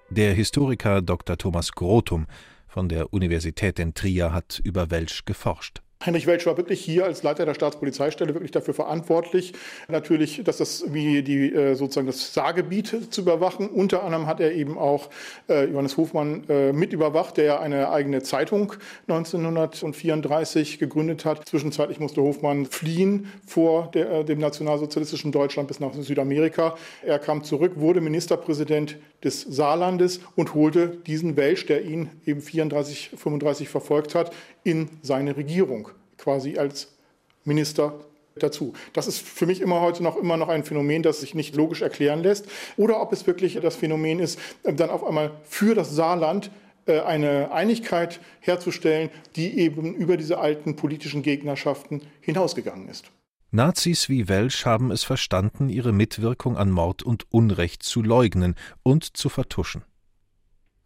Der 0.10 0.34
Historiker 0.34 1.04
Dr. 1.04 1.38
Thomas 1.38 1.74
Grothum 1.74 2.26
von 2.68 2.90
der 2.90 3.14
Universität 3.14 3.78
in 3.78 3.94
Trier 3.94 4.34
hat 4.34 4.60
über 4.64 4.90
Welsch 4.90 5.26
geforscht. 5.26 5.84
Heinrich 6.06 6.28
Welsch 6.28 6.46
war 6.46 6.58
wirklich 6.58 6.80
hier 6.80 7.06
als 7.06 7.24
Leiter 7.24 7.46
der 7.46 7.56
Staatspolizeistelle 7.56 8.34
wirklich 8.34 8.52
dafür 8.52 8.76
verantwortlich, 8.76 9.54
natürlich, 9.88 10.44
dass 10.44 10.58
das 10.58 10.86
wie 10.94 11.24
die 11.24 11.52
äh, 11.54 11.74
sozusagen 11.74 12.06
das 12.06 12.34
Saargebiet 12.34 13.12
zu 13.12 13.22
überwachen. 13.22 13.68
Unter 13.70 14.04
anderem 14.04 14.28
hat 14.28 14.40
er 14.40 14.54
eben 14.54 14.78
auch 14.78 15.10
äh, 15.50 15.66
Johannes 15.66 15.98
Hofmann 15.98 16.44
äh, 16.50 16.72
mit 16.72 16.94
überwacht, 16.94 17.38
der 17.38 17.62
eine 17.62 17.90
eigene 17.90 18.22
Zeitung 18.22 18.74
1934 19.08 20.78
gegründet 20.78 21.26
hat. 21.26 21.48
Zwischenzeitlich 21.48 22.00
musste 22.00 22.22
Hofmann 22.22 22.66
fliehen 22.66 23.32
vor 23.46 23.92
dem 23.92 24.40
nationalsozialistischen 24.40 25.32
Deutschland 25.32 25.68
bis 25.68 25.80
nach 25.80 25.94
Südamerika. 25.94 26.76
Er 27.04 27.20
kam 27.20 27.44
zurück, 27.44 27.74
wurde 27.76 28.02
Ministerpräsident 28.02 28.98
des 29.24 29.42
Saarlandes 29.42 30.20
und 30.36 30.54
holte 30.54 30.90
diesen 30.90 31.36
Welsch, 31.36 31.66
der 31.66 31.84
ihn 31.84 32.10
eben 32.26 32.42
34, 32.42 33.12
35 33.16 33.70
verfolgt 33.70 34.16
hat, 34.16 34.34
in 34.64 34.90
seine 35.02 35.36
Regierung 35.38 35.90
quasi 36.18 36.58
als 36.58 36.96
Minister 37.44 37.94
dazu. 38.36 38.74
Das 38.94 39.08
ist 39.08 39.20
für 39.20 39.46
mich 39.46 39.62
immer 39.62 39.82
heute 39.82 40.04
noch 40.04 40.18
immer 40.18 40.38
noch 40.38 40.50
ein 40.50 40.64
Phänomen, 40.64 41.02
das 41.02 41.22
sich 41.22 41.34
nicht 41.34 41.56
logisch 41.56 41.82
erklären 41.82 42.22
lässt. 42.22 42.48
Oder 42.76 43.02
ob 43.02 43.12
es 43.12 43.26
wirklich 43.26 43.60
das 43.60 43.76
Phänomen 43.76 44.20
ist, 44.20 44.40
dann 44.64 44.90
auf 44.90 45.04
einmal 45.04 45.32
für 45.44 45.74
das 45.74 45.96
Saarland 45.96 46.52
äh, 46.86 47.00
eine 47.00 47.52
Einigkeit 47.52 48.20
herzustellen, 48.40 49.10
die 49.36 49.60
eben 49.60 49.96
über 49.96 50.18
diese 50.18 50.38
alten 50.38 50.76
politischen 50.76 51.24
Gegnerschaften 51.24 52.02
hinausgegangen 52.22 52.88
ist. 52.90 53.06
Nazis 53.52 54.10
wie 54.10 54.28
Welsch 54.28 54.66
haben 54.66 54.92
es 54.92 55.04
verstanden, 55.04 55.70
ihre 55.70 55.94
Mitwirkung 55.94 56.58
an 56.58 56.70
Mord 56.70 57.02
und 57.02 57.32
Unrecht 57.32 57.82
zu 57.82 58.02
leugnen 58.02 58.56
und 58.84 59.16
zu 59.16 59.30
vertuschen. 59.30 59.84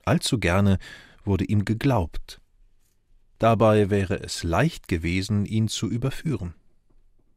Allzu 0.06 0.39
gerne 0.39 0.78
wurde 1.24 1.45
ihm 1.45 1.65
geglaubt. 1.65 2.39
Dabei 3.39 3.89
wäre 3.89 4.21
es 4.21 4.43
leicht 4.43 4.88
gewesen, 4.88 5.45
ihn 5.45 5.67
zu 5.67 5.89
überführen. 5.89 6.54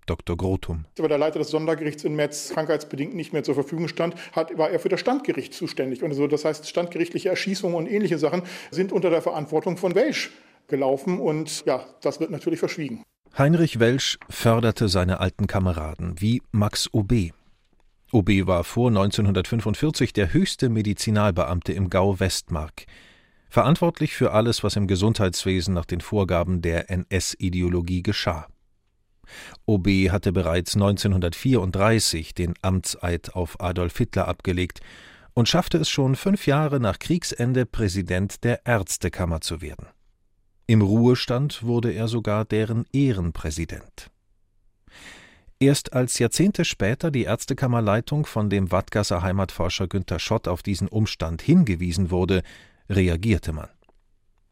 Dr. 0.04 0.36
Grotum. 0.36 0.84
Weil 0.98 1.08
der 1.08 1.16
Leiter 1.16 1.38
des 1.38 1.48
Sondergerichts 1.48 2.04
in 2.04 2.14
Metz 2.14 2.50
krankheitsbedingt 2.50 3.14
nicht 3.14 3.32
mehr 3.32 3.42
zur 3.42 3.54
Verfügung 3.54 3.88
stand, 3.88 4.14
hat, 4.32 4.58
war 4.58 4.68
er 4.68 4.78
für 4.78 4.90
das 4.90 5.00
Standgericht 5.00 5.54
zuständig. 5.54 6.02
Und 6.02 6.12
so, 6.12 6.26
das 6.26 6.44
heißt, 6.44 6.68
standgerichtliche 6.68 7.30
Erschießungen 7.30 7.74
und 7.74 7.86
ähnliche 7.86 8.18
Sachen 8.18 8.42
sind 8.70 8.92
unter 8.92 9.08
der 9.08 9.22
Verantwortung 9.22 9.78
von 9.78 9.94
Welsch 9.94 10.30
gelaufen. 10.68 11.18
Und 11.18 11.64
ja, 11.64 11.86
das 12.02 12.20
wird 12.20 12.30
natürlich 12.30 12.60
verschwiegen. 12.60 13.02
Heinrich 13.36 13.80
Welsch 13.80 14.16
förderte 14.30 14.88
seine 14.88 15.18
alten 15.18 15.48
Kameraden, 15.48 16.20
wie 16.20 16.40
Max 16.52 16.88
OB. 16.92 17.32
OB 18.12 18.28
war 18.46 18.62
vor 18.62 18.90
1945 18.90 20.12
der 20.12 20.32
höchste 20.32 20.68
Medizinalbeamte 20.68 21.72
im 21.72 21.90
Gau 21.90 22.20
Westmark 22.20 22.86
verantwortlich 23.48 24.14
für 24.14 24.32
alles, 24.32 24.62
was 24.62 24.76
im 24.76 24.86
Gesundheitswesen 24.86 25.74
nach 25.74 25.84
den 25.84 26.00
Vorgaben 26.00 26.62
der 26.62 26.90
NS-Ideologie 26.90 28.04
geschah. 28.04 28.46
OB 29.66 29.88
hatte 30.10 30.32
bereits 30.32 30.74
1934 30.74 32.34
den 32.34 32.54
Amtseid 32.62 33.34
auf 33.34 33.60
Adolf 33.60 33.96
Hitler 33.96 34.28
abgelegt 34.28 34.80
und 35.34 35.48
schaffte 35.48 35.78
es 35.78 35.88
schon 35.88 36.14
fünf 36.14 36.46
Jahre 36.46 36.78
nach 36.78 37.00
Kriegsende 37.00 37.66
Präsident 37.66 38.44
der 38.44 38.64
Ärztekammer 38.64 39.40
zu 39.40 39.60
werden. 39.60 39.86
Im 40.66 40.80
Ruhestand 40.80 41.62
wurde 41.62 41.92
er 41.92 42.08
sogar 42.08 42.46
deren 42.46 42.86
Ehrenpräsident. 42.90 44.10
Erst 45.60 45.92
als 45.92 46.18
Jahrzehnte 46.18 46.64
später 46.64 47.10
die 47.10 47.24
Ärztekammerleitung 47.24 48.24
von 48.24 48.48
dem 48.48 48.72
Wattgasser 48.72 49.22
Heimatforscher 49.22 49.88
Günter 49.88 50.18
Schott 50.18 50.48
auf 50.48 50.62
diesen 50.62 50.88
Umstand 50.88 51.42
hingewiesen 51.42 52.10
wurde, 52.10 52.42
reagierte 52.88 53.52
man. 53.52 53.68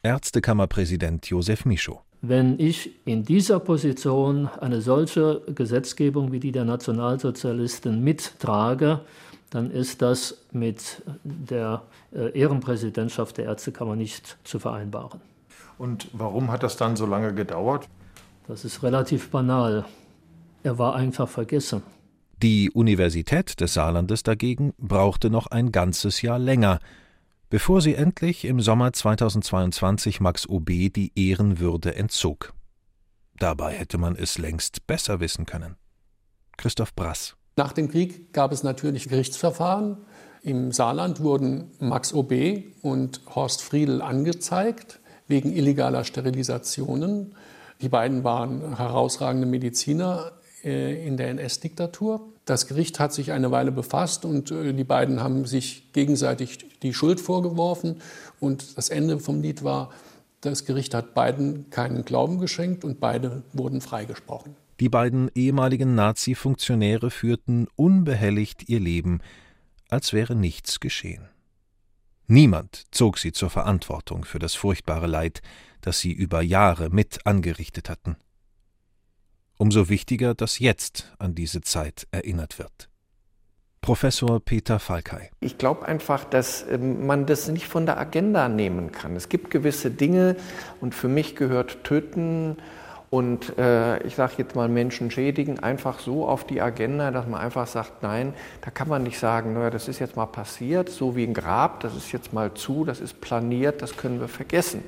Ärztekammerpräsident 0.03 1.27
Josef 1.27 1.64
Michow. 1.64 2.01
Wenn 2.20 2.61
ich 2.61 2.90
in 3.07 3.25
dieser 3.25 3.59
Position 3.59 4.48
eine 4.61 4.83
solche 4.83 5.42
Gesetzgebung 5.55 6.31
wie 6.31 6.40
die 6.40 6.53
der 6.53 6.64
Nationalsozialisten 6.64 8.05
mittrage, 8.05 9.01
dann 9.51 9.70
ist 9.70 10.03
das 10.03 10.44
mit 10.53 11.03
der 11.25 11.83
äh, 12.14 12.38
Ehrenpräsidentschaft 12.38 13.38
der 13.38 13.46
Ärztekammer 13.46 13.96
nicht 13.96 14.37
zu 14.44 14.59
vereinbaren. 14.59 15.20
Und 15.82 16.06
warum 16.12 16.52
hat 16.52 16.62
das 16.62 16.76
dann 16.76 16.94
so 16.94 17.06
lange 17.06 17.34
gedauert? 17.34 17.88
Das 18.46 18.64
ist 18.64 18.84
relativ 18.84 19.30
banal. 19.30 19.84
Er 20.62 20.78
war 20.78 20.94
einfach 20.94 21.28
vergessen. 21.28 21.82
Die 22.40 22.70
Universität 22.70 23.60
des 23.60 23.74
Saarlandes 23.74 24.22
dagegen 24.22 24.74
brauchte 24.78 25.28
noch 25.28 25.48
ein 25.48 25.72
ganzes 25.72 26.22
Jahr 26.22 26.38
länger, 26.38 26.78
bevor 27.50 27.80
sie 27.80 27.96
endlich 27.96 28.44
im 28.44 28.60
Sommer 28.60 28.92
2022 28.92 30.20
Max 30.20 30.48
OB 30.48 30.68
die 30.68 31.10
Ehrenwürde 31.16 31.96
entzog. 31.96 32.52
Dabei 33.36 33.72
hätte 33.72 33.98
man 33.98 34.14
es 34.14 34.38
längst 34.38 34.86
besser 34.86 35.18
wissen 35.18 35.46
können. 35.46 35.74
Christoph 36.58 36.94
Brass. 36.94 37.34
Nach 37.56 37.72
dem 37.72 37.88
Krieg 37.88 38.32
gab 38.32 38.52
es 38.52 38.62
natürlich 38.62 39.08
Gerichtsverfahren 39.08 39.96
Im 40.42 40.70
Saarland 40.70 41.18
wurden 41.18 41.72
Max 41.80 42.14
OB 42.14 42.32
und 42.82 43.20
Horst 43.34 43.62
Friedel 43.62 44.00
angezeigt 44.00 45.00
wegen 45.32 45.52
illegaler 45.52 46.04
Sterilisationen. 46.04 47.34
Die 47.80 47.88
beiden 47.88 48.22
waren 48.22 48.76
herausragende 48.76 49.46
Mediziner 49.46 50.32
äh, 50.62 51.06
in 51.06 51.16
der 51.16 51.30
NS-Diktatur. 51.30 52.28
Das 52.44 52.66
Gericht 52.66 53.00
hat 53.00 53.14
sich 53.14 53.32
eine 53.32 53.50
Weile 53.50 53.72
befasst 53.72 54.24
und 54.26 54.50
äh, 54.50 54.74
die 54.74 54.84
beiden 54.84 55.20
haben 55.20 55.46
sich 55.46 55.92
gegenseitig 55.92 56.58
die 56.82 56.92
Schuld 56.92 57.18
vorgeworfen. 57.18 58.02
Und 58.40 58.76
das 58.76 58.90
Ende 58.90 59.18
vom 59.18 59.40
Lied 59.40 59.64
war, 59.64 59.90
das 60.42 60.66
Gericht 60.66 60.92
hat 60.92 61.14
beiden 61.14 61.70
keinen 61.70 62.04
Glauben 62.04 62.38
geschenkt 62.38 62.84
und 62.84 63.00
beide 63.00 63.42
wurden 63.54 63.80
freigesprochen. 63.80 64.54
Die 64.80 64.90
beiden 64.90 65.30
ehemaligen 65.34 65.94
Nazi-Funktionäre 65.94 67.10
führten 67.10 67.68
unbehelligt 67.76 68.68
ihr 68.68 68.80
Leben, 68.80 69.20
als 69.88 70.12
wäre 70.12 70.34
nichts 70.34 70.78
geschehen. 70.78 71.31
Niemand 72.26 72.85
zog 72.90 73.18
sie 73.18 73.32
zur 73.32 73.50
Verantwortung 73.50 74.24
für 74.24 74.38
das 74.38 74.54
furchtbare 74.54 75.06
Leid, 75.06 75.42
das 75.80 76.00
sie 76.00 76.12
über 76.12 76.40
Jahre 76.42 76.90
mit 76.90 77.26
angerichtet 77.26 77.88
hatten. 77.88 78.16
Umso 79.58 79.88
wichtiger, 79.88 80.35
dass 80.35 80.58
jetzt 80.58 81.12
an 81.18 81.35
diese 81.35 81.61
Zeit 81.61 82.06
erinnert 82.11 82.58
wird. 82.58 82.88
Professor 83.82 84.38
Peter 84.38 84.78
Falkay. 84.78 85.30
Ich 85.40 85.58
glaube 85.58 85.87
einfach, 85.87 86.24
dass 86.24 86.64
ähm, 86.68 87.04
man 87.04 87.26
das 87.26 87.48
nicht 87.48 87.66
von 87.66 87.85
der 87.85 87.98
Agenda 87.98 88.48
nehmen 88.48 88.92
kann. 88.92 89.16
Es 89.16 89.28
gibt 89.28 89.50
gewisse 89.50 89.90
Dinge 89.90 90.37
und 90.80 90.94
für 90.94 91.08
mich 91.08 91.35
gehört 91.35 91.82
Töten 91.82 92.58
und 93.12 93.59
äh, 93.59 94.03
ich 94.05 94.14
sage 94.14 94.37
jetzt 94.38 94.57
mal 94.57 94.70
Menschen 94.70 95.11
schädigen 95.11 95.59
einfach 95.59 95.98
so 95.98 96.27
auf 96.27 96.44
die 96.44 96.62
Agenda, 96.62 97.11
dass 97.11 97.27
man 97.27 97.42
einfach 97.42 97.66
sagt, 97.66 98.03
nein, 98.03 98.33
da 98.62 98.70
kann 98.70 98.88
man 98.88 99.03
nicht 99.03 99.18
sagen, 99.18 99.53
naja, 99.53 99.68
das 99.68 99.87
ist 99.87 99.98
jetzt 99.98 100.16
mal 100.16 100.25
passiert, 100.25 100.88
so 100.88 101.14
wie 101.14 101.25
ein 101.25 101.35
Grab, 101.35 101.81
das 101.81 101.94
ist 101.94 102.11
jetzt 102.12 102.33
mal 102.33 102.55
zu, 102.55 102.87
das 102.87 103.03
ist 103.03 103.20
planiert, 103.20 103.83
das 103.83 103.98
können 103.98 104.18
wir 104.18 104.29
vergessen. 104.29 104.83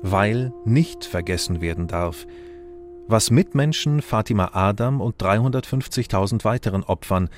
Weil 0.00 0.54
nicht 0.64 1.04
vergessen 1.04 1.60
werden 1.60 1.86
darf, 1.86 2.26
was 3.08 3.30
Mitmenschen 3.30 4.00
Fatima 4.00 4.52
Adam 4.54 5.02
und 5.02 5.22
350.000 5.22 6.42
weiteren 6.46 6.84
Opfern 6.84 7.28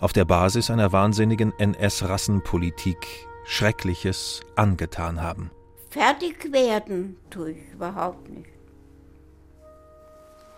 auf 0.00 0.12
der 0.12 0.24
Basis 0.24 0.68
einer 0.68 0.90
wahnsinnigen 0.90 1.52
NS-Rassenpolitik 1.56 3.06
Schreckliches 3.44 4.40
angetan 4.56 5.22
haben. 5.22 5.52
Fertig 5.94 6.50
werden 6.52 7.16
tue 7.30 7.52
ich 7.52 7.72
überhaupt 7.72 8.28
nicht. 8.28 8.50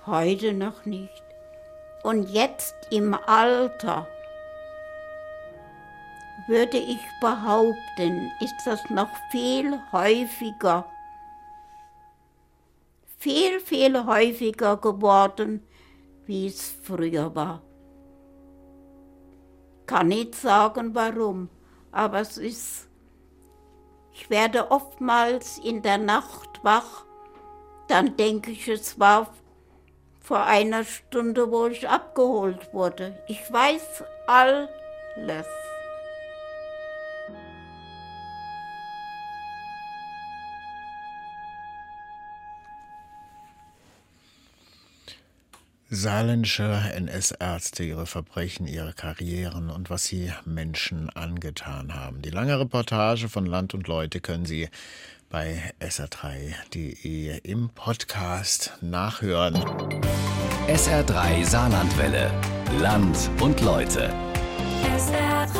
Heute 0.06 0.54
noch 0.54 0.86
nicht. 0.86 1.22
Und 2.02 2.30
jetzt 2.30 2.74
im 2.90 3.12
Alter 3.12 4.08
würde 6.48 6.78
ich 6.78 7.00
behaupten, 7.20 8.32
ist 8.40 8.54
das 8.64 8.88
noch 8.88 9.10
viel 9.30 9.78
häufiger, 9.92 10.90
viel, 13.18 13.60
viel 13.60 14.06
häufiger 14.06 14.78
geworden, 14.78 15.62
wie 16.24 16.46
es 16.46 16.74
früher 16.82 17.34
war. 17.34 17.60
Kann 19.84 20.08
nicht 20.08 20.34
sagen 20.34 20.94
warum, 20.94 21.50
aber 21.92 22.20
es 22.20 22.38
ist 22.38 22.86
ich 24.16 24.30
werde 24.30 24.70
oftmals 24.70 25.58
in 25.58 25.82
der 25.82 25.98
Nacht 25.98 26.60
wach, 26.62 27.04
dann 27.86 28.16
denke 28.16 28.50
ich, 28.50 28.66
es 28.66 28.98
war 28.98 29.28
vor 30.20 30.42
einer 30.44 30.84
Stunde, 30.84 31.52
wo 31.52 31.66
ich 31.66 31.86
abgeholt 31.86 32.72
wurde. 32.72 33.22
Ich 33.28 33.52
weiß 33.52 34.04
alles. 34.26 35.46
Saarländische 45.96 46.82
NS-Ärzte, 46.94 47.82
ihre 47.82 48.04
Verbrechen, 48.04 48.66
ihre 48.66 48.92
Karrieren 48.92 49.70
und 49.70 49.88
was 49.88 50.04
sie 50.04 50.30
Menschen 50.44 51.08
angetan 51.08 51.94
haben. 51.94 52.20
Die 52.20 52.28
lange 52.28 52.60
Reportage 52.60 53.30
von 53.30 53.46
Land 53.46 53.72
und 53.72 53.88
Leute 53.88 54.20
können 54.20 54.44
Sie 54.44 54.68
bei 55.30 55.72
sr3.de 55.80 57.38
im 57.38 57.70
Podcast 57.70 58.74
nachhören. 58.82 59.54
SR3 60.68 61.44
Saarlandwelle. 61.44 62.30
Land 62.78 63.30
und 63.40 63.62
Leute. 63.62 64.12
SR3. 64.98 65.56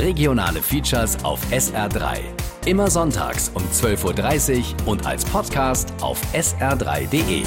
Regionale 0.00 0.62
Features 0.62 1.22
auf 1.24 1.44
SR3. 1.50 2.20
Immer 2.66 2.88
sonntags 2.88 3.50
um 3.54 3.64
12.30 3.64 4.58
Uhr 4.58 4.88
und 4.92 5.06
als 5.06 5.24
Podcast 5.24 5.92
auf 6.00 6.20
sr3.de. 6.32 7.42